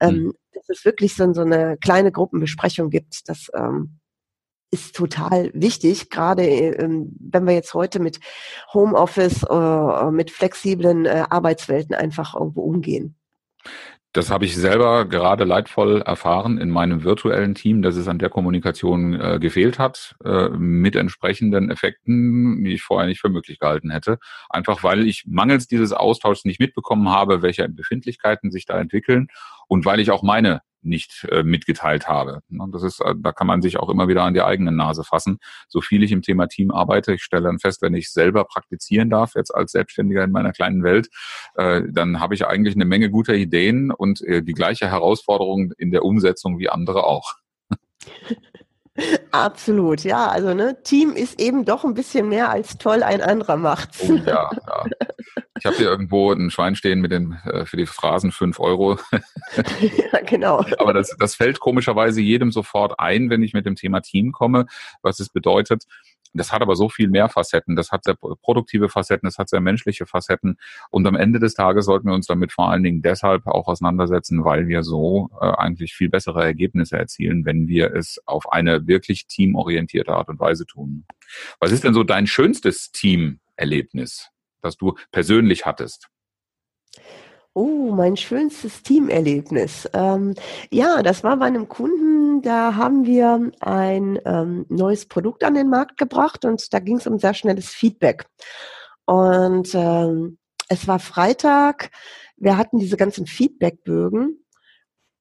[0.00, 0.32] Ähm, mhm.
[0.52, 3.98] dass es wirklich so, so eine kleine Gruppenbesprechung gibt, das ähm,
[4.70, 8.20] ist total wichtig, gerade ähm, wenn wir jetzt heute mit
[8.72, 13.14] Homeoffice, äh, mit flexiblen äh, Arbeitswelten einfach irgendwo umgehen.
[14.14, 18.28] Das habe ich selber gerade leidvoll erfahren in meinem virtuellen Team, dass es an der
[18.28, 23.90] Kommunikation äh, gefehlt hat, äh, mit entsprechenden Effekten, die ich vorher nicht für möglich gehalten
[23.90, 24.18] hätte.
[24.50, 29.28] Einfach weil ich mangels dieses Austauschs nicht mitbekommen habe, welche Befindlichkeiten sich da entwickeln
[29.66, 32.40] und weil ich auch meine nicht äh, mitgeteilt habe.
[32.48, 35.04] Ne, das ist, äh, da kann man sich auch immer wieder an die eigene Nase
[35.04, 35.38] fassen.
[35.68, 39.10] So viel ich im Thema Team arbeite, ich stelle dann fest, wenn ich selber praktizieren
[39.10, 41.08] darf, jetzt als Selbstständiger in meiner kleinen Welt,
[41.54, 45.90] äh, dann habe ich eigentlich eine Menge guter Ideen und äh, die gleiche Herausforderung in
[45.90, 47.34] der Umsetzung wie andere auch.
[49.30, 50.28] Absolut, ja.
[50.28, 54.04] Also ne, Team ist eben doch ein bisschen mehr als toll, ein anderer macht's.
[54.08, 54.84] Oh, ja, ja.
[55.58, 58.98] Ich habe hier irgendwo ein Schwein stehen mit den äh, für die Phrasen fünf Euro.
[59.12, 60.64] ja, genau.
[60.78, 64.66] Aber das, das fällt komischerweise jedem sofort ein, wenn ich mit dem Thema Team komme,
[65.02, 65.84] was es bedeutet,
[66.34, 67.76] das hat aber so viel mehr Facetten.
[67.76, 70.56] Das hat sehr produktive Facetten, das hat sehr menschliche Facetten.
[70.90, 74.44] Und am Ende des Tages sollten wir uns damit vor allen Dingen deshalb auch auseinandersetzen,
[74.44, 79.26] weil wir so äh, eigentlich viel bessere Ergebnisse erzielen, wenn wir es auf eine wirklich
[79.26, 81.04] teamorientierte Art und Weise tun.
[81.60, 84.28] Was ist denn so dein schönstes Teamerlebnis,
[84.60, 86.08] das du persönlich hattest?
[87.54, 89.86] Oh, mein schönstes Teamerlebnis.
[89.92, 90.34] Ähm,
[90.70, 92.11] ja, das war bei einem Kunden,
[92.42, 97.06] da haben wir ein ähm, neues Produkt an den Markt gebracht und da ging es
[97.06, 98.26] um sehr schnelles Feedback.
[99.06, 101.90] Und ähm, es war Freitag,
[102.36, 104.44] wir hatten diese ganzen Feedbackbögen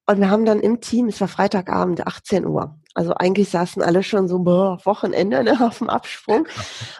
[0.07, 2.77] und wir haben dann im Team, es war Freitagabend, 18 Uhr.
[2.93, 6.47] Also eigentlich saßen alle schon so, boah, Wochenende ne, auf dem Absprung.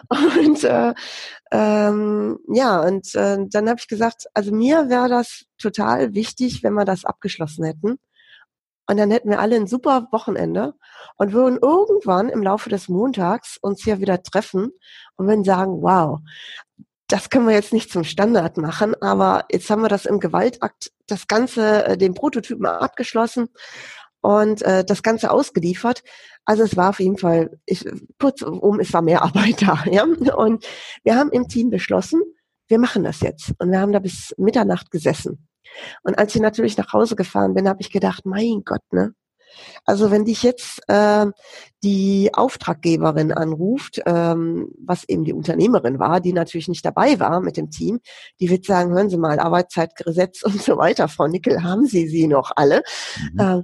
[0.08, 0.94] Und äh,
[1.50, 6.74] ähm, ja, und äh, dann habe ich gesagt, also mir wäre das total wichtig, wenn
[6.74, 7.98] wir das abgeschlossen hätten.
[8.92, 10.74] Und dann hätten wir alle ein super Wochenende
[11.16, 14.70] und würden irgendwann im Laufe des Montags uns hier wieder treffen
[15.16, 16.18] und würden sagen, wow,
[17.08, 20.92] das können wir jetzt nicht zum Standard machen, aber jetzt haben wir das im Gewaltakt,
[21.06, 23.48] das Ganze, äh, den Prototypen abgeschlossen
[24.20, 26.02] und äh, das Ganze ausgeliefert.
[26.44, 27.86] Also es war auf jeden Fall, ich,
[28.20, 29.82] kurzum, es war mehr Arbeit da.
[29.90, 30.04] Ja?
[30.04, 30.66] Und
[31.02, 32.20] wir haben im Team beschlossen,
[32.68, 33.54] wir machen das jetzt.
[33.58, 35.48] Und wir haben da bis Mitternacht gesessen.
[36.02, 39.14] Und als ich natürlich nach Hause gefahren bin, habe ich gedacht, mein Gott, ne?
[39.84, 41.26] Also wenn dich jetzt äh,
[41.82, 47.56] die Auftraggeberin anruft, ähm, was eben die Unternehmerin war, die natürlich nicht dabei war mit
[47.56, 48.00] dem Team,
[48.40, 52.26] die wird sagen, hören Sie mal, Arbeitszeitgesetz und so weiter, Frau Nickel, haben Sie sie
[52.26, 52.82] noch alle?
[53.32, 53.40] Mhm.
[53.40, 53.62] Äh,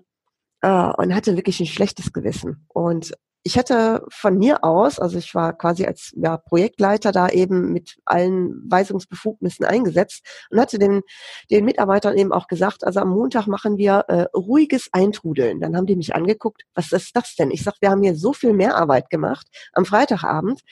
[0.60, 2.66] äh, und hatte wirklich ein schlechtes Gewissen.
[2.68, 7.72] Und ich hatte von mir aus, also ich war quasi als ja, Projektleiter da eben
[7.72, 11.02] mit allen Weisungsbefugnissen eingesetzt und hatte den,
[11.50, 15.60] den Mitarbeitern eben auch gesagt, also am Montag machen wir äh, ruhiges Eintrudeln.
[15.60, 17.50] Dann haben die mich angeguckt, was ist das denn?
[17.50, 20.62] Ich sag, wir haben hier so viel Mehrarbeit gemacht am Freitagabend.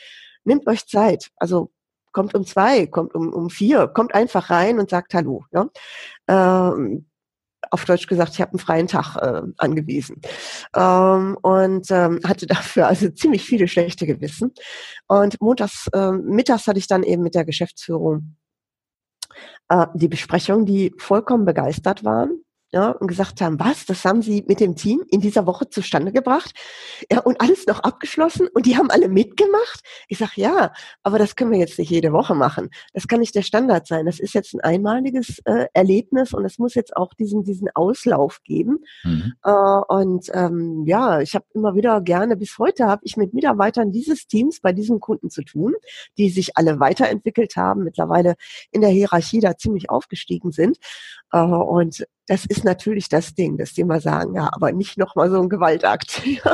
[0.44, 1.31] Nehmt euch Zeit.
[1.37, 1.70] Also
[2.12, 5.44] kommt um zwei, kommt um, um vier, kommt einfach rein und sagt Hallo.
[5.52, 5.68] Ja?
[6.29, 7.07] Ähm,
[7.70, 10.20] auf Deutsch gesagt, ich habe einen freien Tag äh, angewiesen
[10.74, 14.52] ähm, und ähm, hatte dafür also ziemlich viele schlechte Gewissen.
[15.09, 18.37] Und montags, äh, mittags hatte ich dann eben mit der Geschäftsführung
[19.68, 24.44] äh, die Besprechung, die vollkommen begeistert waren ja, und gesagt haben, was, das haben sie
[24.48, 26.52] mit dem Team in dieser Woche zustande gebracht
[27.11, 29.81] ja, und alles noch abgeschlossen und die haben alle mitgemacht.
[30.09, 32.70] Ich sage, ja, aber das können wir jetzt nicht jede Woche machen.
[32.92, 34.07] Das kann nicht der Standard sein.
[34.07, 38.42] Das ist jetzt ein einmaliges äh, Erlebnis und es muss jetzt auch diesen, diesen Auslauf
[38.42, 38.79] geben.
[39.05, 39.35] Mhm.
[39.44, 43.92] Äh, und ähm, ja, ich habe immer wieder gerne, bis heute habe ich mit Mitarbeitern
[43.92, 45.74] dieses Teams bei diesen Kunden zu tun,
[46.18, 48.35] die sich alle weiterentwickelt haben, mittlerweile
[48.72, 50.79] in der Hierarchie da ziemlich aufgestiegen sind.
[51.33, 55.31] Äh, und das ist natürlich das Ding, dass die mal sagen, ja, aber nicht nochmal
[55.31, 56.23] so ein Gewaltakt.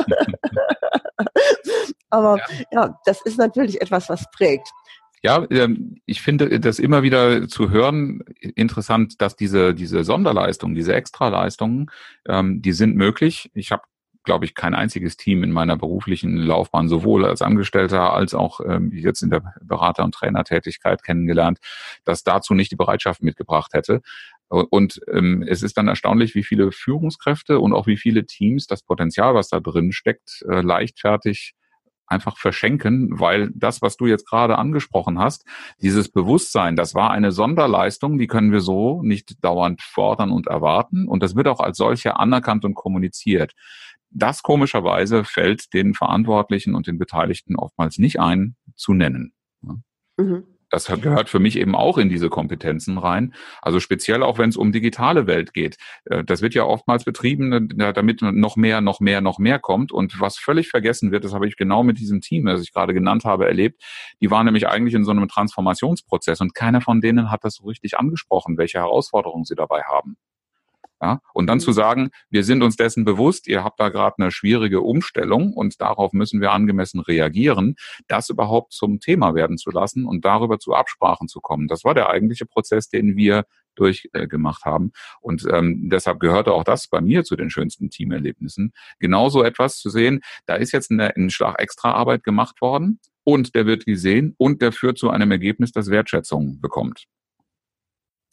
[2.09, 2.45] aber ja.
[2.71, 4.69] ja, das ist natürlich etwas, was prägt.
[5.23, 10.93] Ja, ähm, ich finde das immer wieder zu hören interessant, dass diese, diese Sonderleistungen, diese
[10.93, 11.89] Extraleistungen,
[12.27, 13.49] ähm, die sind möglich.
[13.53, 13.83] Ich habe
[14.23, 18.91] glaube ich, kein einziges Team in meiner beruflichen Laufbahn, sowohl als Angestellter als auch ähm,
[18.93, 21.59] jetzt in der Berater- und Trainertätigkeit kennengelernt,
[22.05, 24.01] das dazu nicht die Bereitschaft mitgebracht hätte.
[24.61, 28.83] Und ähm, es ist dann erstaunlich, wie viele Führungskräfte und auch wie viele Teams das
[28.83, 31.53] Potenzial, was da drin steckt, äh, leichtfertig
[32.05, 35.45] einfach verschenken, weil das, was du jetzt gerade angesprochen hast,
[35.81, 41.07] dieses Bewusstsein, das war eine Sonderleistung, die können wir so nicht dauernd fordern und erwarten
[41.07, 43.53] und das wird auch als solche anerkannt und kommuniziert.
[44.11, 49.33] Das komischerweise fällt den Verantwortlichen und den Beteiligten oftmals nicht ein, zu nennen.
[50.17, 50.52] Mhm.
[50.73, 53.35] Das gehört für mich eben auch in diese Kompetenzen rein.
[53.61, 55.77] Also speziell auch, wenn es um digitale Welt geht.
[56.05, 59.91] Äh, das wird ja oftmals betrieben, äh, damit noch mehr, noch mehr, noch mehr kommt.
[59.91, 62.95] Und was völlig vergessen wird, das habe ich genau mit diesem Team, das ich gerade
[62.95, 63.83] genannt habe, erlebt.
[64.19, 67.67] Die waren nämlich eigentlich in so einem Transformationsprozess und keiner von denen hat das so
[67.67, 70.17] richtig angesprochen, welche Herausforderungen sie dabei haben.
[71.03, 71.19] Ja?
[71.33, 71.75] Und dann zu mhm.
[71.75, 76.13] sagen, wir sind uns dessen bewusst, ihr habt da gerade eine schwierige Umstellung und darauf
[76.13, 77.75] müssen wir angemessen reagieren,
[78.07, 81.67] das überhaupt zum Thema werden zu lassen und darüber zu Absprachen zu kommen.
[81.67, 83.43] Das war der eigentliche Prozess, den wir
[83.75, 84.93] durchgemacht äh, haben.
[85.19, 88.71] Und ähm, deshalb gehörte auch das bei mir zu den schönsten Teamerlebnissen.
[88.99, 93.55] Genauso etwas zu sehen, da ist jetzt eine, ein Schlag extra Arbeit gemacht worden und
[93.55, 97.07] der wird gesehen und der führt zu einem Ergebnis, das Wertschätzung bekommt.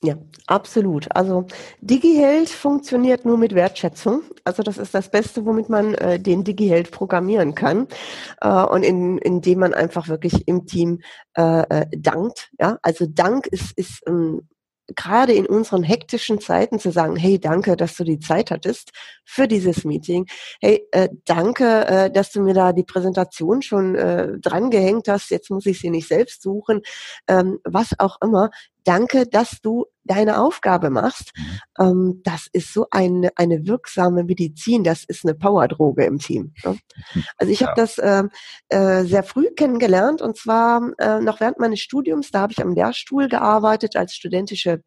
[0.02, 0.14] Ja,
[0.46, 1.14] absolut.
[1.14, 1.46] Also
[1.82, 4.22] DigiHeld funktioniert nur mit Wertschätzung.
[4.44, 7.86] Also das ist das Beste, womit man äh, den DigiHeld programmieren kann
[8.40, 11.00] äh, und in, indem man einfach wirklich im Team
[11.36, 12.50] äh, äh, dankt.
[12.58, 14.48] Ja, also Dank ist ist ähm,
[14.96, 18.90] gerade in unseren hektischen Zeiten zu sagen, hey, danke, dass du die Zeit hattest
[19.24, 20.26] für dieses Meeting.
[20.60, 25.30] Hey, äh, danke, äh, dass du mir da die Präsentation schon äh, drangehängt hast.
[25.30, 26.80] Jetzt muss ich sie nicht selbst suchen.
[27.28, 28.50] Ähm, was auch immer.
[28.84, 31.32] Danke, dass du deine Aufgabe machst.
[31.36, 31.60] Mhm.
[31.78, 34.84] Ähm, das ist so eine, eine wirksame Medizin.
[34.84, 36.54] Das ist eine Powerdroge im Team.
[36.64, 36.78] Ne?
[37.36, 37.68] Also ich ja.
[37.68, 38.24] habe das äh,
[38.68, 42.30] äh, sehr früh kennengelernt und zwar äh, noch während meines Studiums.
[42.30, 44.82] Da habe ich am Lehrstuhl gearbeitet als studentische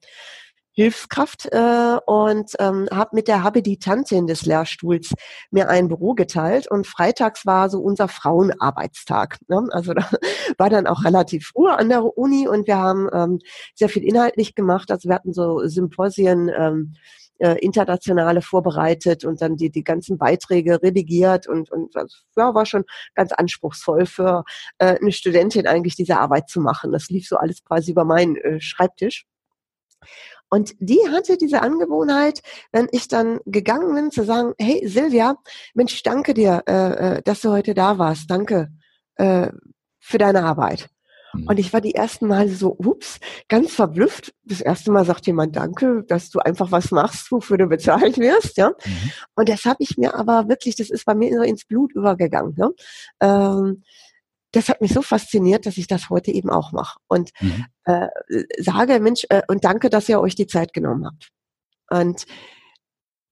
[0.74, 5.14] Hilfskraft äh, und ähm, habe mit der Habilitantin des Lehrstuhls
[5.52, 9.38] mir ein Büro geteilt und freitags war so unser Frauenarbeitstag.
[9.48, 9.68] Ne?
[9.72, 10.10] Also da
[10.58, 13.40] war dann auch relativ früh an der Uni und wir haben ähm,
[13.76, 14.92] sehr viel inhaltlich gemacht.
[14.92, 16.96] Also wir hatten so Symposien ähm,
[17.40, 22.66] äh, internationale vorbereitet und dann die, die ganzen Beiträge redigiert und, und das ja, war
[22.66, 24.44] schon ganz anspruchsvoll für
[24.78, 26.92] äh, eine Studentin eigentlich diese Arbeit zu machen.
[26.92, 29.26] Das lief so alles quasi über meinen äh, Schreibtisch.
[30.54, 35.36] Und die hatte diese Angewohnheit, wenn ich dann gegangen bin, zu sagen, hey Silvia,
[35.74, 38.30] Mensch, danke dir, äh, äh, dass du heute da warst.
[38.30, 38.70] Danke
[39.16, 39.48] äh,
[40.00, 40.90] für deine Arbeit.
[41.34, 41.48] Mhm.
[41.48, 44.36] Und ich war die ersten Mal so, ups, ganz verblüfft.
[44.44, 48.58] Das erste Mal sagt jemand Danke, dass du einfach was machst, wofür du bezahlt wirst,
[48.58, 48.70] ja.
[48.70, 49.12] Mhm.
[49.34, 52.54] Und das habe ich mir aber wirklich, das ist bei mir so ins Blut übergegangen.
[52.56, 52.70] Ne?
[53.22, 53.82] Ähm,
[54.54, 57.00] das hat mich so fasziniert, dass ich das heute eben auch mache.
[57.08, 57.66] Und mhm.
[57.86, 58.08] äh,
[58.60, 61.30] sage, Mensch, äh, und danke, dass ihr euch die Zeit genommen habt.
[61.90, 62.26] Und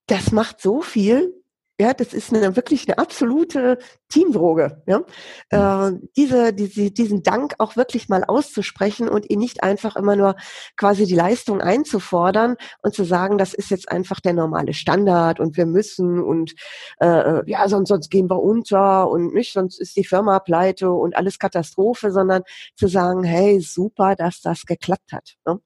[0.08, 1.41] das macht so viel,
[1.82, 4.84] ja, das ist eine, wirklich eine absolute Teamdroge.
[4.86, 5.02] Ja?
[5.50, 10.36] Äh, diese, diese, diesen Dank auch wirklich mal auszusprechen und ihn nicht einfach immer nur
[10.78, 15.58] quasi die Leistung einzufordern und zu sagen, das ist jetzt einfach der normale Standard und
[15.58, 16.54] wir müssen und
[17.00, 21.16] äh, ja, sonst, sonst gehen wir unter und nicht, sonst ist die Firma pleite und
[21.16, 22.44] alles Katastrophe, sondern
[22.76, 25.36] zu sagen, hey, super, dass das geklappt hat.
[25.48, 25.60] Ne?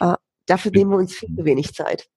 [0.00, 0.14] Äh,
[0.46, 2.08] dafür nehmen wir uns viel zu wenig Zeit.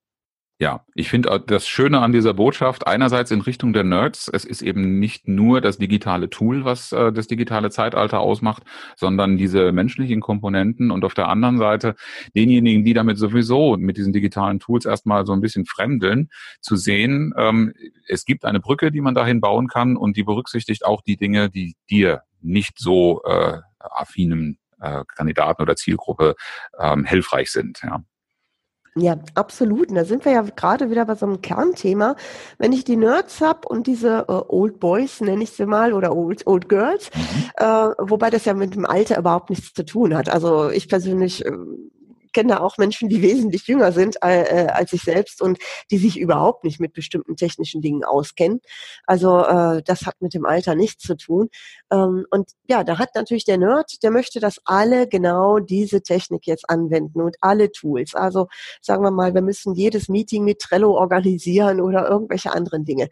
[0.58, 4.62] Ja, ich finde das Schöne an dieser Botschaft einerseits in Richtung der Nerds, es ist
[4.62, 8.64] eben nicht nur das digitale Tool, was äh, das digitale Zeitalter ausmacht,
[8.96, 11.96] sondern diese menschlichen Komponenten und auf der anderen Seite
[12.38, 16.30] denjenigen, die damit sowieso mit diesen digitalen Tools erstmal so ein bisschen fremdeln,
[16.62, 17.74] zu sehen, ähm,
[18.08, 21.50] es gibt eine Brücke, die man dahin bauen kann und die berücksichtigt auch die Dinge,
[21.50, 26.36] die dir nicht so äh, affinen äh, Kandidaten oder Zielgruppe
[26.80, 27.82] ähm, hilfreich sind.
[27.84, 28.04] Ja.
[28.98, 29.90] Ja, absolut.
[29.90, 32.16] Und da sind wir ja gerade wieder bei so einem Kernthema.
[32.58, 36.16] Wenn ich die Nerds hab und diese äh, Old Boys, nenne ich sie mal, oder
[36.16, 37.52] Old, Old Girls, mhm.
[37.58, 37.66] äh,
[38.00, 40.30] wobei das ja mit dem Alter überhaupt nichts zu tun hat.
[40.30, 41.52] Also ich persönlich äh,
[42.36, 45.58] kenne da auch Menschen, die wesentlich jünger sind äh, äh, als ich selbst und
[45.90, 48.60] die sich überhaupt nicht mit bestimmten technischen Dingen auskennen.
[49.08, 51.50] Also äh, das hat mit dem Alter nichts zu tun.
[51.92, 56.46] Ähm, und ja, da hat natürlich der Nerd, der möchte, dass alle genau diese Technik
[56.46, 58.14] jetzt anwenden und alle Tools.
[58.14, 58.48] Also
[58.82, 63.08] sagen wir mal, wir müssen jedes Meeting mit Trello organisieren oder irgendwelche anderen Dinge.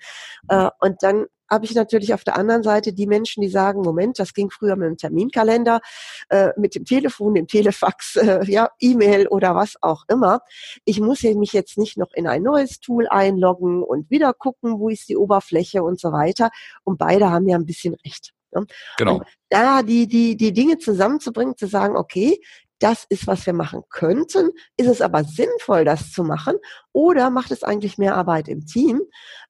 [0.50, 4.20] Äh, und dann habe ich natürlich auf der anderen Seite die Menschen, die sagen, Moment,
[4.20, 5.82] das ging früher mit dem Terminkalender,
[6.30, 10.42] äh, mit dem Telefon, dem Telefax, äh, ja, E-Mail oder was auch immer.
[10.86, 14.89] Ich muss mich jetzt nicht noch in ein neues Tool einloggen und wieder gucken, wo
[14.89, 16.50] ist die Oberfläche und so weiter.
[16.84, 18.34] Und beide haben ja ein bisschen recht.
[18.54, 18.66] Ne?
[18.98, 19.16] Genau.
[19.16, 22.39] Und da die, die, die Dinge zusammenzubringen, zu sagen, okay,
[22.84, 24.52] das ist, was wir machen könnten.
[24.76, 26.56] Ist es aber sinnvoll, das zu machen?
[26.91, 29.02] Oder macht es eigentlich mehr Arbeit im Team,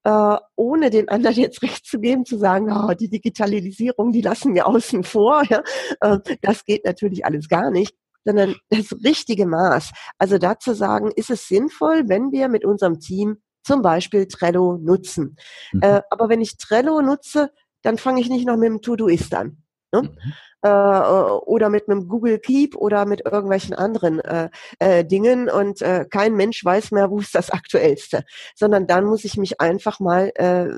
[0.03, 4.53] äh, ohne den anderen jetzt recht zu geben, zu sagen, oh, die Digitalisierung, die lassen
[4.53, 5.43] wir außen vor.
[5.49, 5.63] Ja?
[6.01, 9.91] Äh, das geht natürlich alles gar nicht sondern das richtige Maß.
[10.17, 15.35] Also dazu sagen, ist es sinnvoll, wenn wir mit unserem Team zum Beispiel Trello nutzen.
[15.73, 15.81] Mhm.
[15.81, 19.62] Äh, aber wenn ich Trello nutze, dann fange ich nicht noch mit dem To-Do-Ist an.
[19.93, 20.01] Ne?
[20.01, 25.81] Mhm äh, oder mit einem Google Keep oder mit irgendwelchen anderen äh, äh, Dingen und
[25.81, 28.23] äh, kein Mensch weiß mehr, wo ist das Aktuellste,
[28.55, 30.69] sondern dann muss ich mich einfach mal äh,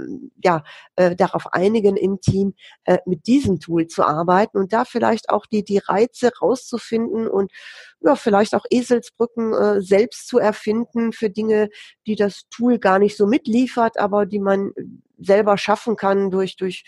[0.44, 0.64] ja
[0.96, 5.46] äh, darauf einigen im Team äh, mit diesem Tool zu arbeiten und da vielleicht auch
[5.46, 7.52] die die Reize rauszufinden und
[8.02, 11.70] ja vielleicht auch Eselsbrücken äh, selbst zu erfinden für Dinge,
[12.08, 14.72] die das Tool gar nicht so mitliefert, aber die man
[15.18, 16.84] selber schaffen kann durch durch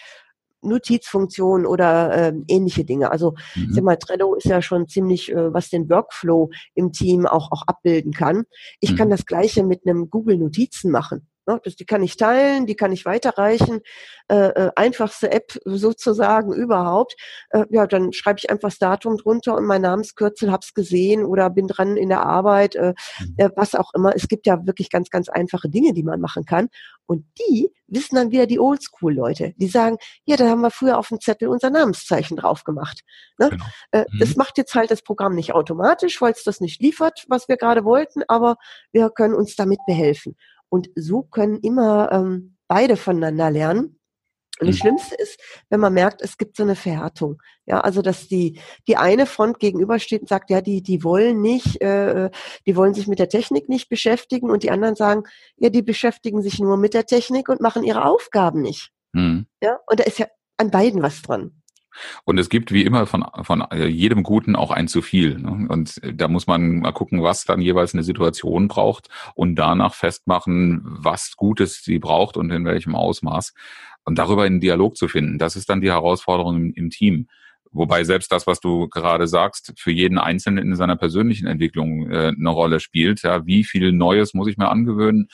[0.61, 3.11] Notizfunktionen oder äh, ähnliche Dinge.
[3.11, 3.73] Also mhm.
[3.73, 7.63] sag mal, Trello ist ja schon ziemlich, äh, was den Workflow im Team auch, auch
[7.67, 8.43] abbilden kann.
[8.79, 8.95] Ich mhm.
[8.95, 11.27] kann das gleiche mit einem Google Notizen machen.
[11.47, 11.59] Ne?
[11.65, 13.81] Die kann ich teilen, die kann ich weiterreichen.
[14.29, 17.15] Äh, äh, einfachste App sozusagen überhaupt.
[17.49, 21.49] Äh, ja, dann schreibe ich einfach das Datum drunter und mein Namenskürzel hab's gesehen oder
[21.49, 22.93] bin dran in der Arbeit, mhm.
[23.37, 24.13] äh, was auch immer.
[24.15, 26.67] Es gibt ja wirklich ganz, ganz einfache Dinge, die man machen kann.
[27.05, 29.53] Und die wissen dann wieder die Oldschool-Leute.
[29.55, 33.01] Die sagen, ja, da haben wir früher auf dem Zettel unser Namenszeichen drauf gemacht.
[33.39, 33.51] Ne?
[33.51, 33.65] Genau.
[33.91, 34.19] Äh, mhm.
[34.19, 37.55] Das macht jetzt halt das Programm nicht automatisch, weil es das nicht liefert, was wir
[37.55, 38.57] gerade wollten, aber
[38.91, 40.35] wir können uns damit behelfen.
[40.69, 43.99] Und so können immer ähm, beide voneinander lernen.
[44.59, 44.79] Und das mhm.
[44.79, 47.41] Schlimmste ist, wenn man merkt, es gibt so eine Verhärtung.
[47.65, 51.79] Ja, also dass die die eine Front gegenübersteht und sagt, ja, die die wollen nicht,
[51.81, 52.31] äh,
[52.65, 55.23] die wollen sich mit der Technik nicht beschäftigen und die anderen sagen,
[55.57, 58.91] ja, die beschäftigen sich nur mit der Technik und machen ihre Aufgaben nicht.
[59.13, 59.45] Mhm.
[59.61, 60.27] Ja, und da ist ja
[60.57, 61.61] an beiden was dran.
[62.25, 65.37] Und es gibt wie immer von, von äh, jedem Guten auch ein zu viel.
[65.37, 65.67] Ne?
[65.69, 70.81] Und da muss man mal gucken, was dann jeweils eine Situation braucht und danach festmachen,
[70.83, 73.53] was Gutes sie braucht und in welchem Ausmaß.
[74.03, 77.27] Und darüber in Dialog zu finden, das ist dann die Herausforderung im, im Team.
[77.71, 82.33] Wobei selbst das, was du gerade sagst, für jeden Einzelnen in seiner persönlichen Entwicklung äh,
[82.35, 83.23] eine Rolle spielt.
[83.23, 85.27] Ja, wie viel Neues muss ich mir angewöhnen?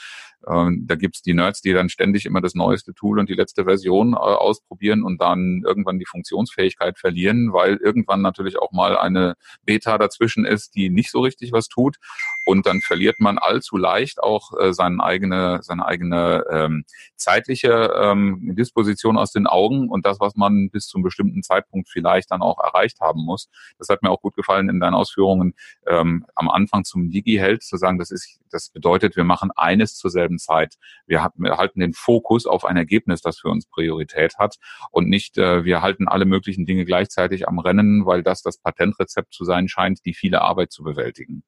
[0.47, 3.65] Ähm, da gibt's die Nerds, die dann ständig immer das neueste Tool und die letzte
[3.65, 9.35] Version äh, ausprobieren und dann irgendwann die Funktionsfähigkeit verlieren, weil irgendwann natürlich auch mal eine
[9.65, 11.97] Beta dazwischen ist, die nicht so richtig was tut.
[12.45, 18.55] Und dann verliert man allzu leicht auch äh, seine eigene, seine eigene ähm, zeitliche ähm,
[18.55, 22.59] Disposition aus den Augen und das, was man bis zum bestimmten Zeitpunkt vielleicht dann auch
[22.59, 23.49] erreicht haben muss.
[23.77, 25.53] Das hat mir auch gut gefallen in deinen Ausführungen
[25.87, 30.11] ähm, am Anfang zum Digi-Held zu sagen, das ist, das bedeutet, wir machen eines zur
[30.11, 30.75] selben Zeit.
[31.05, 34.55] Wir, wir halten den Fokus auf ein Ergebnis, das für uns Priorität hat
[34.91, 39.33] und nicht, äh, wir halten alle möglichen Dinge gleichzeitig am Rennen, weil das das Patentrezept
[39.33, 41.43] zu sein scheint, die viele Arbeit zu bewältigen.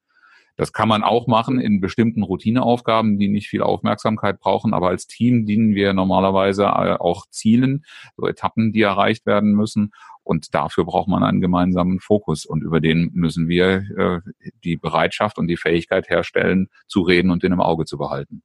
[0.58, 4.74] Das kann man auch machen in bestimmten Routineaufgaben, die nicht viel Aufmerksamkeit brauchen.
[4.74, 7.84] Aber als Team dienen wir normalerweise äh, auch Zielen,
[8.16, 9.92] so Etappen, die erreicht werden müssen.
[10.24, 12.46] Und dafür braucht man einen gemeinsamen Fokus.
[12.46, 17.44] Und über den müssen wir äh, die Bereitschaft und die Fähigkeit herstellen, zu reden und
[17.44, 18.42] den im Auge zu behalten.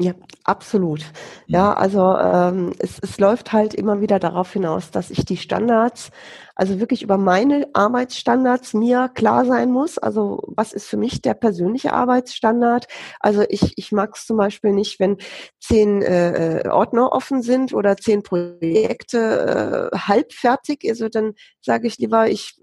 [0.00, 1.04] Ja, absolut.
[1.46, 1.76] Ja, mhm.
[1.76, 6.10] also ähm, es, es läuft halt immer wieder darauf hinaus, dass ich die Standards
[6.56, 9.98] also wirklich über meine Arbeitsstandards mir klar sein muss.
[9.98, 12.86] Also was ist für mich der persönliche Arbeitsstandard?
[13.18, 15.16] Also ich, ich mag es zum Beispiel nicht, wenn
[15.60, 20.84] zehn äh, äh Ordner offen sind oder zehn Projekte äh, halbfertig.
[20.88, 22.60] Also dann sage ich lieber, ich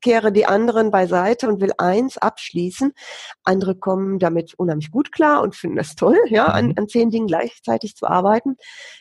[0.00, 2.92] kehre die anderen beiseite und will eins abschließen.
[3.42, 6.74] Andere kommen damit unheimlich gut klar und finden das toll, ja, an, mhm.
[6.76, 8.56] an zehn Dingen gleichzeitig zu arbeiten.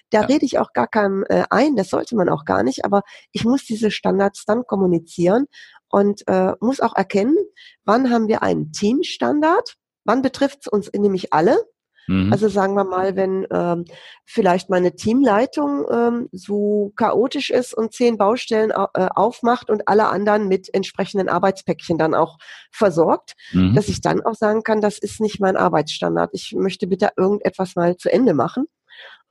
[0.10, 0.28] Da ja.
[0.28, 3.46] rede ich auch gar keinem äh, ein, das sollte man auch gar nicht, aber ich
[3.46, 5.46] muss diese Standards dann kommunizieren
[5.90, 7.38] und äh, muss auch erkennen,
[7.86, 11.58] wann haben wir einen Teamstandard, wann betrifft es uns nämlich alle.
[12.08, 12.32] Mhm.
[12.32, 13.86] Also sagen wir mal, wenn ähm,
[14.26, 20.48] vielleicht meine Teamleitung ähm, so chaotisch ist und zehn Baustellen äh, aufmacht und alle anderen
[20.48, 22.38] mit entsprechenden Arbeitspäckchen dann auch
[22.72, 23.74] versorgt, mhm.
[23.76, 26.32] dass ich dann auch sagen kann, das ist nicht mein Arbeitsstandard.
[26.34, 28.66] Ich möchte bitte irgendetwas mal zu Ende machen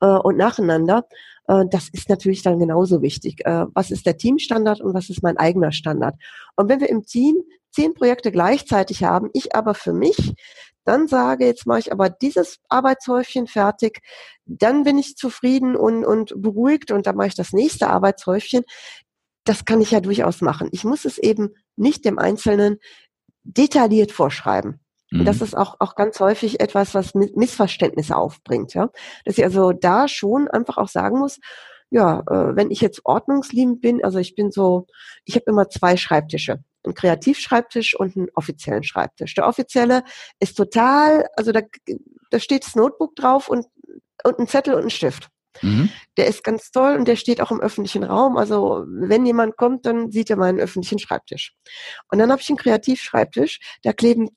[0.01, 1.05] äh, und nacheinander.
[1.47, 3.45] Äh, das ist natürlich dann genauso wichtig.
[3.45, 6.15] Äh, was ist der Teamstandard und was ist mein eigener Standard?
[6.55, 7.35] Und wenn wir im Team
[7.73, 10.35] zehn Projekte gleichzeitig haben, ich aber für mich
[10.85, 14.01] dann sage, jetzt mache ich aber dieses Arbeitshäufchen fertig,
[14.45, 18.63] dann bin ich zufrieden und, und beruhigt und dann mache ich das nächste Arbeitshäufchen.
[19.45, 20.69] Das kann ich ja durchaus machen.
[20.71, 22.79] Ich muss es eben nicht dem Einzelnen
[23.43, 24.79] detailliert vorschreiben.
[25.11, 25.25] Und mhm.
[25.25, 28.73] das ist auch, auch ganz häufig etwas, was Missverständnisse aufbringt.
[28.73, 28.89] Ja?
[29.25, 31.39] Dass ich also da schon einfach auch sagen muss,
[31.91, 34.87] ja, äh, wenn ich jetzt ordnungsliebend bin, also ich bin so,
[35.25, 39.33] ich habe immer zwei Schreibtische einen Kreativschreibtisch und einen offiziellen Schreibtisch.
[39.35, 40.03] Der offizielle
[40.39, 41.61] ist total, also da,
[42.29, 43.65] da steht das Notebook drauf und,
[44.23, 45.29] und ein Zettel und ein Stift.
[45.61, 45.89] Mhm.
[46.17, 48.37] Der ist ganz toll und der steht auch im öffentlichen Raum.
[48.37, 51.53] Also wenn jemand kommt, dann sieht er meinen öffentlichen Schreibtisch.
[52.11, 54.29] Und dann habe ich einen Kreativschreibtisch, da kleben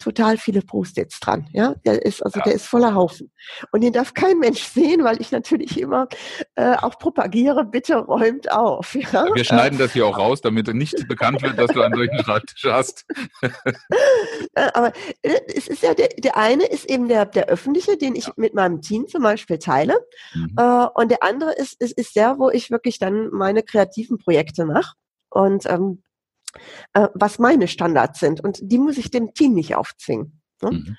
[0.00, 1.46] total viele Post-its dran.
[1.52, 2.44] Ja, der ist also ja.
[2.44, 3.30] der ist voller Haufen
[3.70, 6.08] und den darf kein Mensch sehen, weil ich natürlich immer
[6.56, 8.94] äh, auch propagiere, bitte räumt auf.
[9.12, 9.26] Ja?
[9.34, 12.64] Wir schneiden das hier auch raus, damit nicht bekannt wird, dass du einen solchen Schreibtisch
[12.64, 13.04] hast.
[14.54, 14.92] Äh, aber
[15.22, 18.32] äh, es ist ja der, der eine ist eben der der öffentliche, den ich ja.
[18.36, 19.96] mit meinem Team zum Beispiel teile,
[20.34, 20.54] mhm.
[20.56, 24.64] äh, und der andere ist, ist ist der, wo ich wirklich dann meine kreativen Projekte
[24.64, 24.94] mache
[25.28, 26.02] und ähm,
[26.92, 28.42] äh, was meine Standards sind.
[28.42, 30.40] Und die muss ich dem Team nicht aufzwingen.
[30.62, 30.70] Ne?
[30.70, 30.96] Mhm.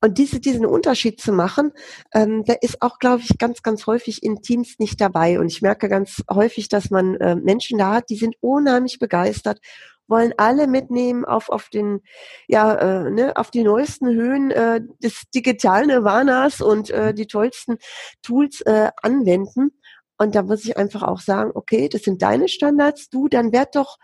[0.00, 1.72] Und diese, diesen Unterschied zu machen,
[2.14, 5.40] ähm, der ist auch, glaube ich, ganz, ganz häufig in Teams nicht dabei.
[5.40, 9.58] Und ich merke ganz häufig, dass man äh, Menschen da hat, die sind unheimlich begeistert,
[10.06, 12.00] wollen alle mitnehmen auf, auf den,
[12.46, 17.78] ja, äh, ne, auf die neuesten Höhen äh, des digitalen Nirvanas und äh, die tollsten
[18.22, 19.72] Tools äh, anwenden.
[20.16, 23.74] Und da muss ich einfach auch sagen, okay, das sind deine Standards, du, dann werd
[23.74, 23.98] doch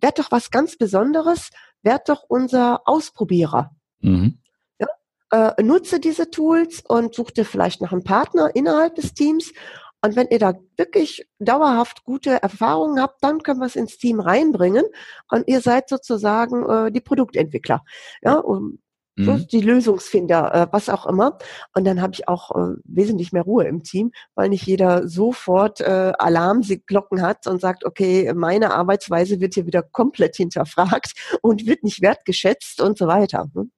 [0.00, 1.50] werd doch was ganz Besonderes,
[1.82, 3.70] werd doch unser Ausprobierer.
[4.00, 4.38] Mhm.
[4.78, 9.52] Ja, äh, nutze diese Tools und such dir vielleicht noch einen Partner innerhalb des Teams.
[10.00, 14.20] Und wenn ihr da wirklich dauerhaft gute Erfahrungen habt, dann können wir es ins Team
[14.20, 14.84] reinbringen
[15.28, 17.82] und ihr seid sozusagen äh, die Produktentwickler.
[18.22, 18.78] Ja, um,
[19.18, 19.46] mhm.
[19.50, 21.38] die Lösungsfinder, äh, was auch immer.
[21.74, 25.80] Und dann habe ich auch äh, wesentlich mehr Ruhe im Team, weil nicht jeder sofort
[25.80, 31.12] äh, Alarmglocken hat und sagt, okay, meine Arbeitsweise wird hier wieder komplett hinterfragt
[31.42, 33.48] und wird nicht wertgeschätzt und so weiter.
[33.54, 33.70] Hm?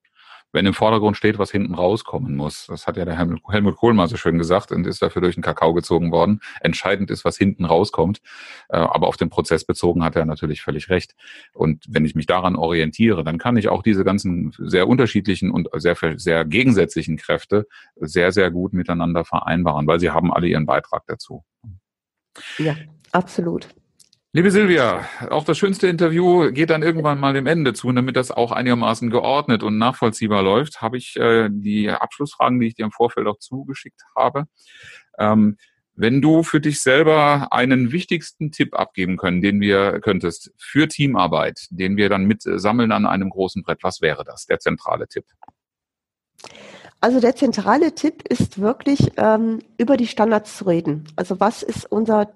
[0.52, 2.66] Wenn im Vordergrund steht, was hinten rauskommen muss.
[2.66, 5.42] Das hat ja der Helmut Kohl mal so schön gesagt und ist dafür durch den
[5.42, 6.40] Kakao gezogen worden.
[6.60, 8.20] Entscheidend ist, was hinten rauskommt.
[8.68, 11.14] Äh, aber auf den Prozess bezogen hat er natürlich völlig recht.
[11.52, 15.68] Und wenn ich mich daran orientiere, dann kann ich auch diese ganzen sehr unterschiedlichen und
[15.74, 21.04] sehr, sehr gegensätzlichen Kräfte sehr, sehr gut miteinander vereinbaren, weil sie haben alle ihren Beitrag
[21.06, 21.44] dazu.
[22.58, 22.76] Ja,
[23.12, 23.68] absolut.
[24.32, 27.90] Liebe Silvia, auch das schönste Interview geht dann irgendwann mal dem Ende zu.
[27.90, 32.76] Damit das auch einigermaßen geordnet und nachvollziehbar läuft, habe ich äh, die Abschlussfragen, die ich
[32.76, 34.44] dir im Vorfeld auch zugeschickt habe.
[35.18, 35.56] Ähm,
[35.96, 41.66] wenn du für dich selber einen wichtigsten Tipp abgeben können, den wir könntest für Teamarbeit,
[41.70, 45.24] den wir dann mit sammeln an einem großen Brett, was wäre das, der zentrale Tipp?
[47.00, 51.08] Also der zentrale Tipp ist wirklich, ähm, über die Standards zu reden.
[51.16, 52.32] Also was ist unser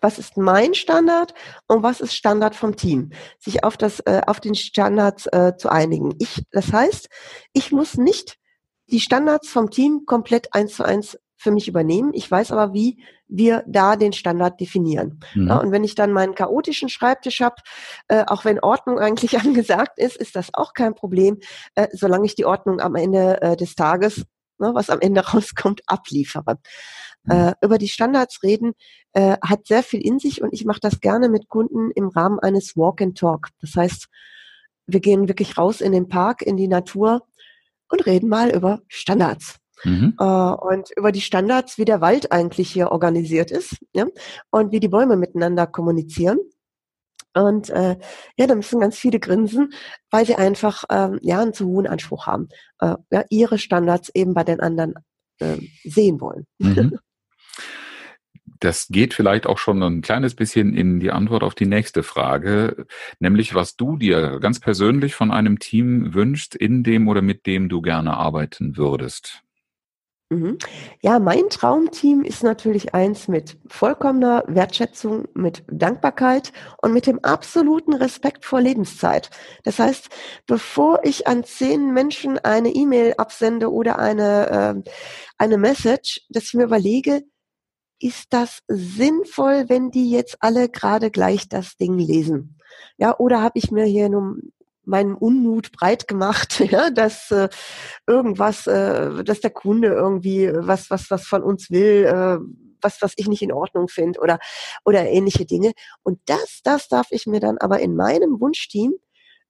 [0.00, 1.34] was ist mein Standard
[1.66, 5.70] und was ist Standard vom Team, sich auf das, äh, auf den Standards äh, zu
[5.70, 6.14] einigen.
[6.18, 7.08] Ich, das heißt,
[7.52, 8.36] ich muss nicht
[8.88, 12.12] die Standards vom Team komplett eins zu eins für mich übernehmen.
[12.14, 15.20] Ich weiß aber, wie wir da den Standard definieren.
[15.34, 15.48] Mhm.
[15.48, 17.56] Ja, und wenn ich dann meinen chaotischen Schreibtisch habe,
[18.08, 21.38] äh, auch wenn Ordnung eigentlich angesagt ist, ist das auch kein Problem,
[21.74, 24.24] äh, solange ich die Ordnung am Ende äh, des Tages,
[24.58, 26.58] ne, was am Ende rauskommt, abliefere.
[27.24, 27.32] Mhm.
[27.32, 28.72] Äh, über die Standards reden
[29.12, 32.38] äh, hat sehr viel in sich und ich mache das gerne mit Kunden im Rahmen
[32.38, 33.48] eines Walk and Talk.
[33.60, 34.08] Das heißt,
[34.86, 37.26] wir gehen wirklich raus in den Park, in die Natur
[37.88, 39.56] und reden mal über Standards.
[39.84, 40.14] Mhm.
[40.18, 44.06] Äh, und über die Standards, wie der Wald eigentlich hier organisiert ist ja?
[44.50, 46.38] und wie die Bäume miteinander kommunizieren.
[47.36, 47.96] Und äh,
[48.38, 49.72] ja, da müssen ganz viele grinsen,
[50.10, 52.48] weil sie einfach ähm, ja einen zu hohen Anspruch haben,
[52.80, 54.94] äh, ja, ihre Standards eben bei den anderen
[55.40, 56.46] äh, sehen wollen.
[56.58, 56.98] Mhm.
[58.60, 62.86] Das geht vielleicht auch schon ein kleines bisschen in die Antwort auf die nächste Frage,
[63.18, 67.68] nämlich was du dir ganz persönlich von einem Team wünschst, in dem oder mit dem
[67.68, 69.42] du gerne arbeiten würdest.
[70.28, 70.58] Mhm.
[71.02, 76.52] Ja, mein Traumteam ist natürlich eins mit vollkommener Wertschätzung, mit Dankbarkeit
[76.82, 79.30] und mit dem absoluten Respekt vor Lebenszeit.
[79.62, 80.08] Das heißt,
[80.48, 84.90] bevor ich an zehn Menschen eine E-Mail absende oder eine, äh,
[85.38, 87.22] eine Message, dass ich mir überlege,
[88.00, 92.58] ist das sinnvoll, wenn die jetzt alle gerade gleich das Ding lesen?
[92.98, 94.36] Ja, oder habe ich mir hier nur
[94.86, 97.48] meinen Unmut breit gemacht, ja, dass äh,
[98.06, 102.38] irgendwas, äh, dass der Kunde irgendwie was, was, was von uns will, äh,
[102.80, 104.38] was, was ich nicht in Ordnung finde oder,
[104.84, 105.72] oder ähnliche Dinge.
[106.02, 108.94] Und das, das darf ich mir dann aber in meinem Wunschteam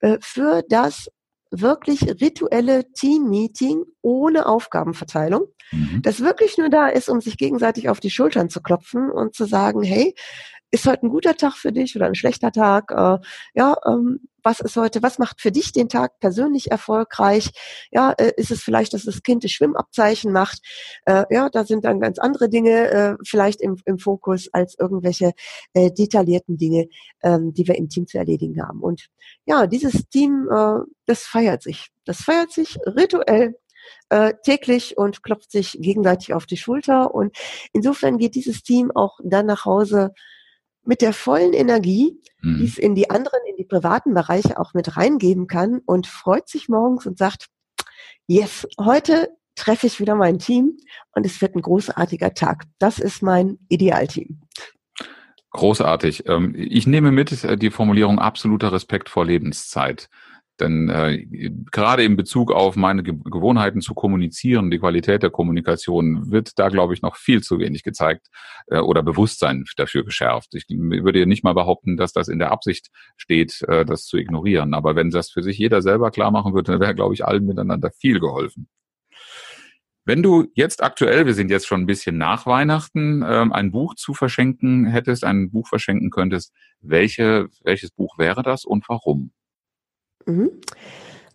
[0.00, 1.08] äh, für das
[1.50, 6.02] wirklich rituelle Team-Meeting ohne Aufgabenverteilung, mhm.
[6.02, 9.44] das wirklich nur da ist, um sich gegenseitig auf die Schultern zu klopfen und zu
[9.44, 10.14] sagen, hey,
[10.70, 12.90] ist heute ein guter Tag für dich oder ein schlechter Tag?
[12.90, 13.18] Äh,
[13.54, 17.50] ja, ähm, was ist heute, was macht für dich den Tag persönlich erfolgreich?
[17.90, 20.60] Ja, äh, ist es vielleicht, dass das Kind das Schwimmabzeichen macht?
[21.04, 25.32] Äh, ja, da sind dann ganz andere Dinge äh, vielleicht im, im Fokus als irgendwelche
[25.74, 26.86] äh, detaillierten Dinge,
[27.24, 28.82] ähm, die wir im Team zu erledigen haben.
[28.82, 29.08] Und
[29.46, 31.88] ja, dieses Team, äh, das feiert sich.
[32.04, 33.56] Das feiert sich rituell
[34.10, 37.12] äh, täglich und klopft sich gegenseitig auf die Schulter.
[37.12, 37.36] Und
[37.72, 40.14] insofern geht dieses Team auch dann nach Hause
[40.86, 42.58] mit der vollen Energie, mhm.
[42.58, 46.48] die es in die anderen, in die privaten Bereiche auch mit reingeben kann und freut
[46.48, 47.46] sich morgens und sagt,
[48.26, 50.76] yes, heute treffe ich wieder mein Team
[51.14, 52.64] und es wird ein großartiger Tag.
[52.78, 54.40] Das ist mein Idealteam.
[55.50, 56.28] Großartig.
[56.28, 60.08] Ähm, ich nehme mit äh, die Formulierung absoluter Respekt vor Lebenszeit.
[60.60, 61.26] Denn äh,
[61.70, 66.68] gerade in Bezug auf meine Ge Gewohnheiten zu kommunizieren, die Qualität der Kommunikation, wird da,
[66.68, 68.28] glaube ich, noch viel zu wenig gezeigt
[68.68, 70.54] äh, oder Bewusstsein dafür geschärft.
[70.54, 74.74] Ich würde nicht mal behaupten, dass das in der Absicht steht, äh, das zu ignorieren.
[74.74, 77.44] Aber wenn das für sich jeder selber klar machen würde, dann wäre, glaube ich, allen
[77.44, 78.68] miteinander viel geholfen.
[80.08, 83.96] Wenn du jetzt aktuell, wir sind jetzt schon ein bisschen nach Weihnachten, ähm, ein Buch
[83.96, 89.32] zu verschenken hättest, ein Buch verschenken könntest, welche, welches Buch wäre das und warum?
[90.26, 90.60] Mhm.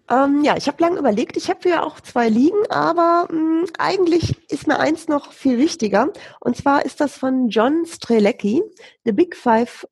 [0.10, 1.38] Ähm, ja, ich habe lange überlegt.
[1.38, 5.58] Ich habe ja auch zwei liegen, aber mh, hm, eigentlich ist mir eins noch viel
[5.58, 6.12] wichtiger.
[6.40, 8.62] Und zwar ist das von John Strelecki,
[9.06, 9.88] The Big Five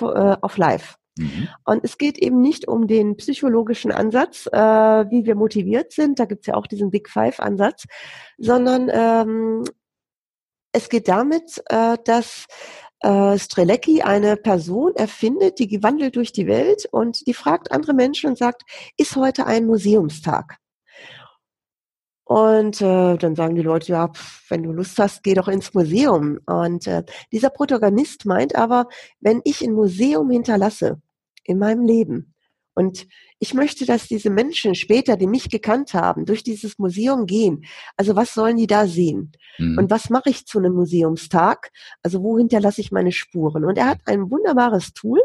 [0.00, 0.96] äh, of Life.
[1.16, 1.48] Mhm.
[1.64, 6.18] Und es geht eben nicht um den psychologischen Ansatz, äh, wie wir motiviert sind.
[6.18, 7.84] Da gibt's ja auch diesen Big Five-Ansatz,
[8.38, 9.64] sondern ähm,
[10.72, 12.46] es geht damit, äh, dass
[13.00, 18.30] äh, Strelecki eine Person erfindet, die gewandelt durch die Welt und die fragt andere Menschen
[18.30, 18.62] und sagt,
[18.96, 20.58] ist heute ein Museumstag?
[22.24, 25.74] Und äh, dann sagen die Leute, ja, pf, wenn du Lust hast, geh doch ins
[25.74, 26.38] Museum.
[26.46, 28.86] Und äh, dieser Protagonist meint aber,
[29.18, 31.02] wenn ich ein Museum hinterlasse
[31.42, 32.34] in meinem Leben,
[32.74, 33.06] und
[33.38, 37.64] ich möchte, dass diese Menschen später, die mich gekannt haben, durch dieses Museum gehen.
[37.96, 39.32] Also was sollen die da sehen?
[39.58, 39.78] Mhm.
[39.78, 41.70] Und was mache ich zu einem Museumstag?
[42.02, 43.64] Also wo hinterlasse ich meine Spuren?
[43.64, 45.20] Und er hat ein wunderbares Tool.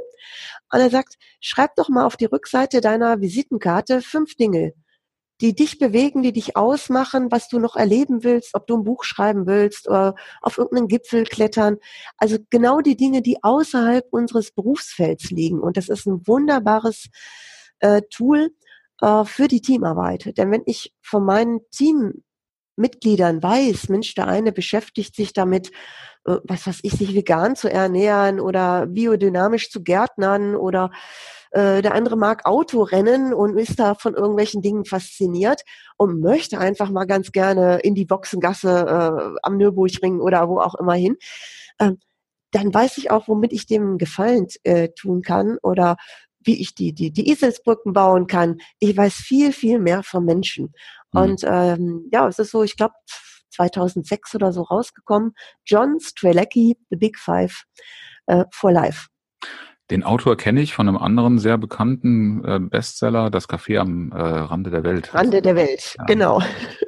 [0.71, 4.73] Und er sagt, schreib doch mal auf die Rückseite deiner Visitenkarte fünf Dinge,
[5.41, 9.03] die dich bewegen, die dich ausmachen, was du noch erleben willst, ob du ein Buch
[9.03, 11.77] schreiben willst oder auf irgendeinen Gipfel klettern.
[12.17, 15.59] Also genau die Dinge, die außerhalb unseres Berufsfelds liegen.
[15.59, 17.09] Und das ist ein wunderbares
[17.79, 18.51] äh, Tool
[19.01, 20.37] äh, für die Teamarbeit.
[20.37, 25.71] Denn wenn ich von meinen Teammitgliedern weiß, Mensch, der eine beschäftigt sich damit,
[26.25, 30.91] äh, was weiß ich, sich vegan zu ernähren oder biodynamisch zu gärtnern oder
[31.55, 35.61] äh, der andere mag Autorennen und ist da von irgendwelchen Dingen fasziniert
[35.95, 40.75] und möchte einfach mal ganz gerne in die Boxengasse äh, am Nürburgring oder wo auch
[40.75, 41.15] immer hin.
[41.79, 41.97] Ähm,
[42.51, 45.95] dann weiß ich auch, womit ich dem Gefallen äh, tun kann oder
[46.41, 48.57] wie ich die, die, die Eselsbrücken bauen kann.
[48.79, 50.73] Ich weiß viel, viel mehr vom Menschen.
[51.13, 51.21] Mhm.
[51.21, 52.95] Und ähm, ja, es ist so, ich glaube,
[53.51, 55.33] 2006 oder so rausgekommen.
[55.65, 57.63] John Strelecki, The Big Five
[58.25, 59.07] äh, for Life.
[59.91, 64.15] Den Autor kenne ich von einem anderen sehr bekannten äh, Bestseller, Das Café am äh,
[64.15, 65.13] Rande der Welt.
[65.13, 66.05] Rande der Welt, ja.
[66.05, 66.41] genau.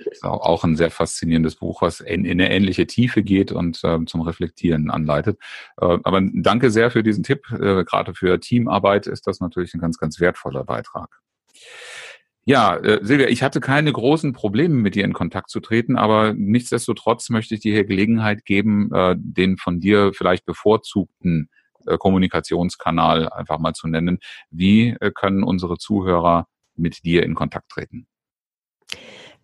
[0.09, 4.03] Ist auch ein sehr faszinierendes Buch, was in, in eine ähnliche Tiefe geht und äh,
[4.05, 5.37] zum Reflektieren anleitet.
[5.79, 7.45] Äh, aber danke sehr für diesen Tipp.
[7.51, 11.21] Äh, gerade für Teamarbeit ist das natürlich ein ganz, ganz wertvoller Beitrag.
[12.45, 16.33] Ja, äh, Silvia, ich hatte keine großen Probleme, mit dir in Kontakt zu treten, aber
[16.33, 21.49] nichtsdestotrotz möchte ich dir hier Gelegenheit geben, äh, den von dir vielleicht bevorzugten
[21.97, 24.19] Kommunikationskanal einfach mal zu nennen.
[24.49, 28.07] Wie äh, können unsere Zuhörer mit dir in Kontakt treten?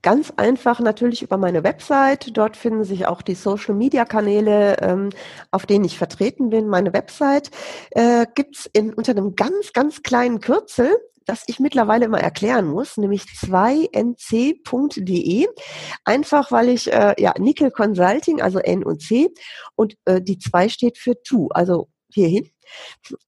[0.02, 2.36] Ganz einfach natürlich über meine Website.
[2.36, 5.12] Dort finden sich auch die Social Media Kanäle, ähm,
[5.50, 6.68] auf denen ich vertreten bin.
[6.68, 7.52] Meine Website
[7.92, 10.94] äh, gibt's in, unter einem ganz, ganz kleinen Kürzel
[11.26, 15.48] das ich mittlerweile immer erklären muss, nämlich 2nc.de.
[16.04, 19.30] Einfach weil ich äh, ja Nickel Consulting, also N und C,
[19.76, 22.50] und äh, die 2 steht für TU, also hierhin.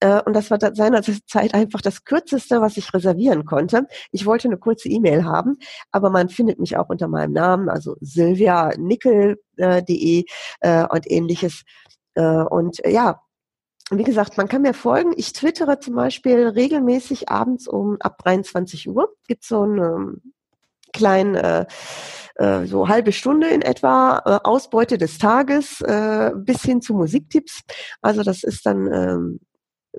[0.00, 3.86] Äh, und das war seinerzeit einfach das Kürzeste, was ich reservieren konnte.
[4.12, 5.58] Ich wollte eine kurze E-Mail haben,
[5.92, 10.24] aber man findet mich auch unter meinem Namen, also silvianickel.de äh,
[10.60, 11.62] äh, und ähnliches.
[12.14, 13.20] Äh, und äh, ja,
[13.90, 15.12] wie gesagt, man kann mir folgen.
[15.16, 19.14] Ich twittere zum Beispiel regelmäßig abends um ab 23 Uhr.
[19.28, 20.34] Gibt so einen ähm,
[20.96, 21.66] kleinen äh,
[22.36, 27.60] äh, so halbe Stunde in etwa äh, Ausbeute des Tages äh, bis hin zu Musiktipps.
[28.02, 29.40] Also das ist dann ähm,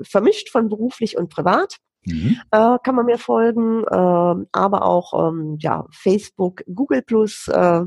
[0.04, 1.78] vermischt von beruflich und privat.
[2.06, 2.40] Mhm.
[2.52, 7.82] Äh, kann man mir folgen, äh, aber auch ähm, ja, Facebook, Google Plus, äh,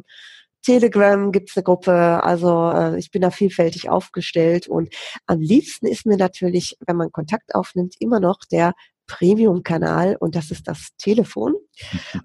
[0.62, 4.94] Telegram gibt's eine Gruppe, also äh, ich bin da vielfältig aufgestellt und
[5.26, 8.74] am liebsten ist mir natürlich, wenn man Kontakt aufnimmt, immer noch der
[9.10, 11.54] Premium-Kanal und das ist das Telefon.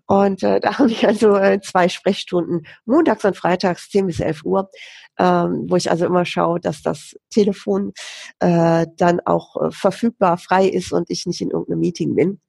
[0.05, 4.45] Und äh, da habe ich also äh, zwei Sprechstunden, montags und freitags 10 bis 11
[4.45, 4.69] Uhr,
[5.17, 7.93] ähm, wo ich also immer schaue, dass das Telefon
[8.39, 12.39] äh, dann auch äh, verfügbar, frei ist und ich nicht in irgendeinem Meeting bin.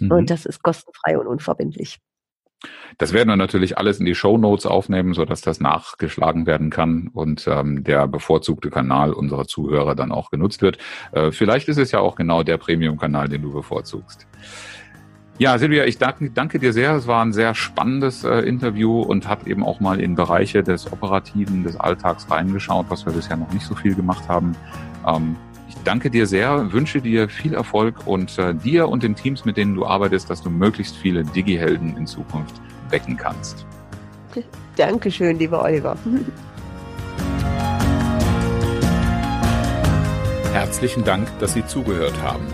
[0.00, 0.12] Mhm.
[0.12, 1.98] Und das ist kostenfrei und unverbindlich.
[2.98, 6.70] Das werden wir natürlich alles in die Show Notes aufnehmen, so dass das nachgeschlagen werden
[6.70, 10.78] kann und ähm, der bevorzugte Kanal unserer Zuhörer dann auch genutzt wird.
[11.12, 14.26] Äh, vielleicht ist es ja auch genau der Premium-Kanal, den du bevorzugst.
[15.38, 16.94] Ja, Silvia, ich danke, danke dir sehr.
[16.94, 20.92] Es war ein sehr spannendes äh, Interview und hat eben auch mal in Bereiche des
[20.92, 24.54] Operativen, des Alltags reingeschaut, was wir bisher noch nicht so viel gemacht haben.
[25.06, 25.36] Ähm,
[25.84, 29.74] danke dir sehr, wünsche dir viel Erfolg und äh, dir und den Teams, mit denen
[29.74, 32.60] du arbeitest, dass du möglichst viele Digi-Helden in Zukunft
[32.90, 33.66] wecken kannst.
[34.76, 35.96] Dankeschön, lieber Oliver.
[40.52, 42.46] Herzlichen Dank, dass Sie zugehört haben.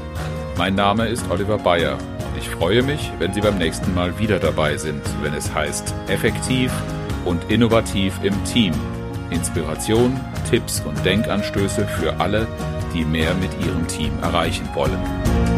[0.57, 4.39] Mein Name ist Oliver Bayer und ich freue mich, wenn Sie beim nächsten Mal wieder
[4.39, 6.72] dabei sind, wenn es heißt effektiv
[7.24, 8.72] und innovativ im Team.
[9.31, 10.18] Inspiration,
[10.49, 12.47] Tipps und Denkanstöße für alle,
[12.95, 15.58] die mehr mit ihrem Team erreichen wollen.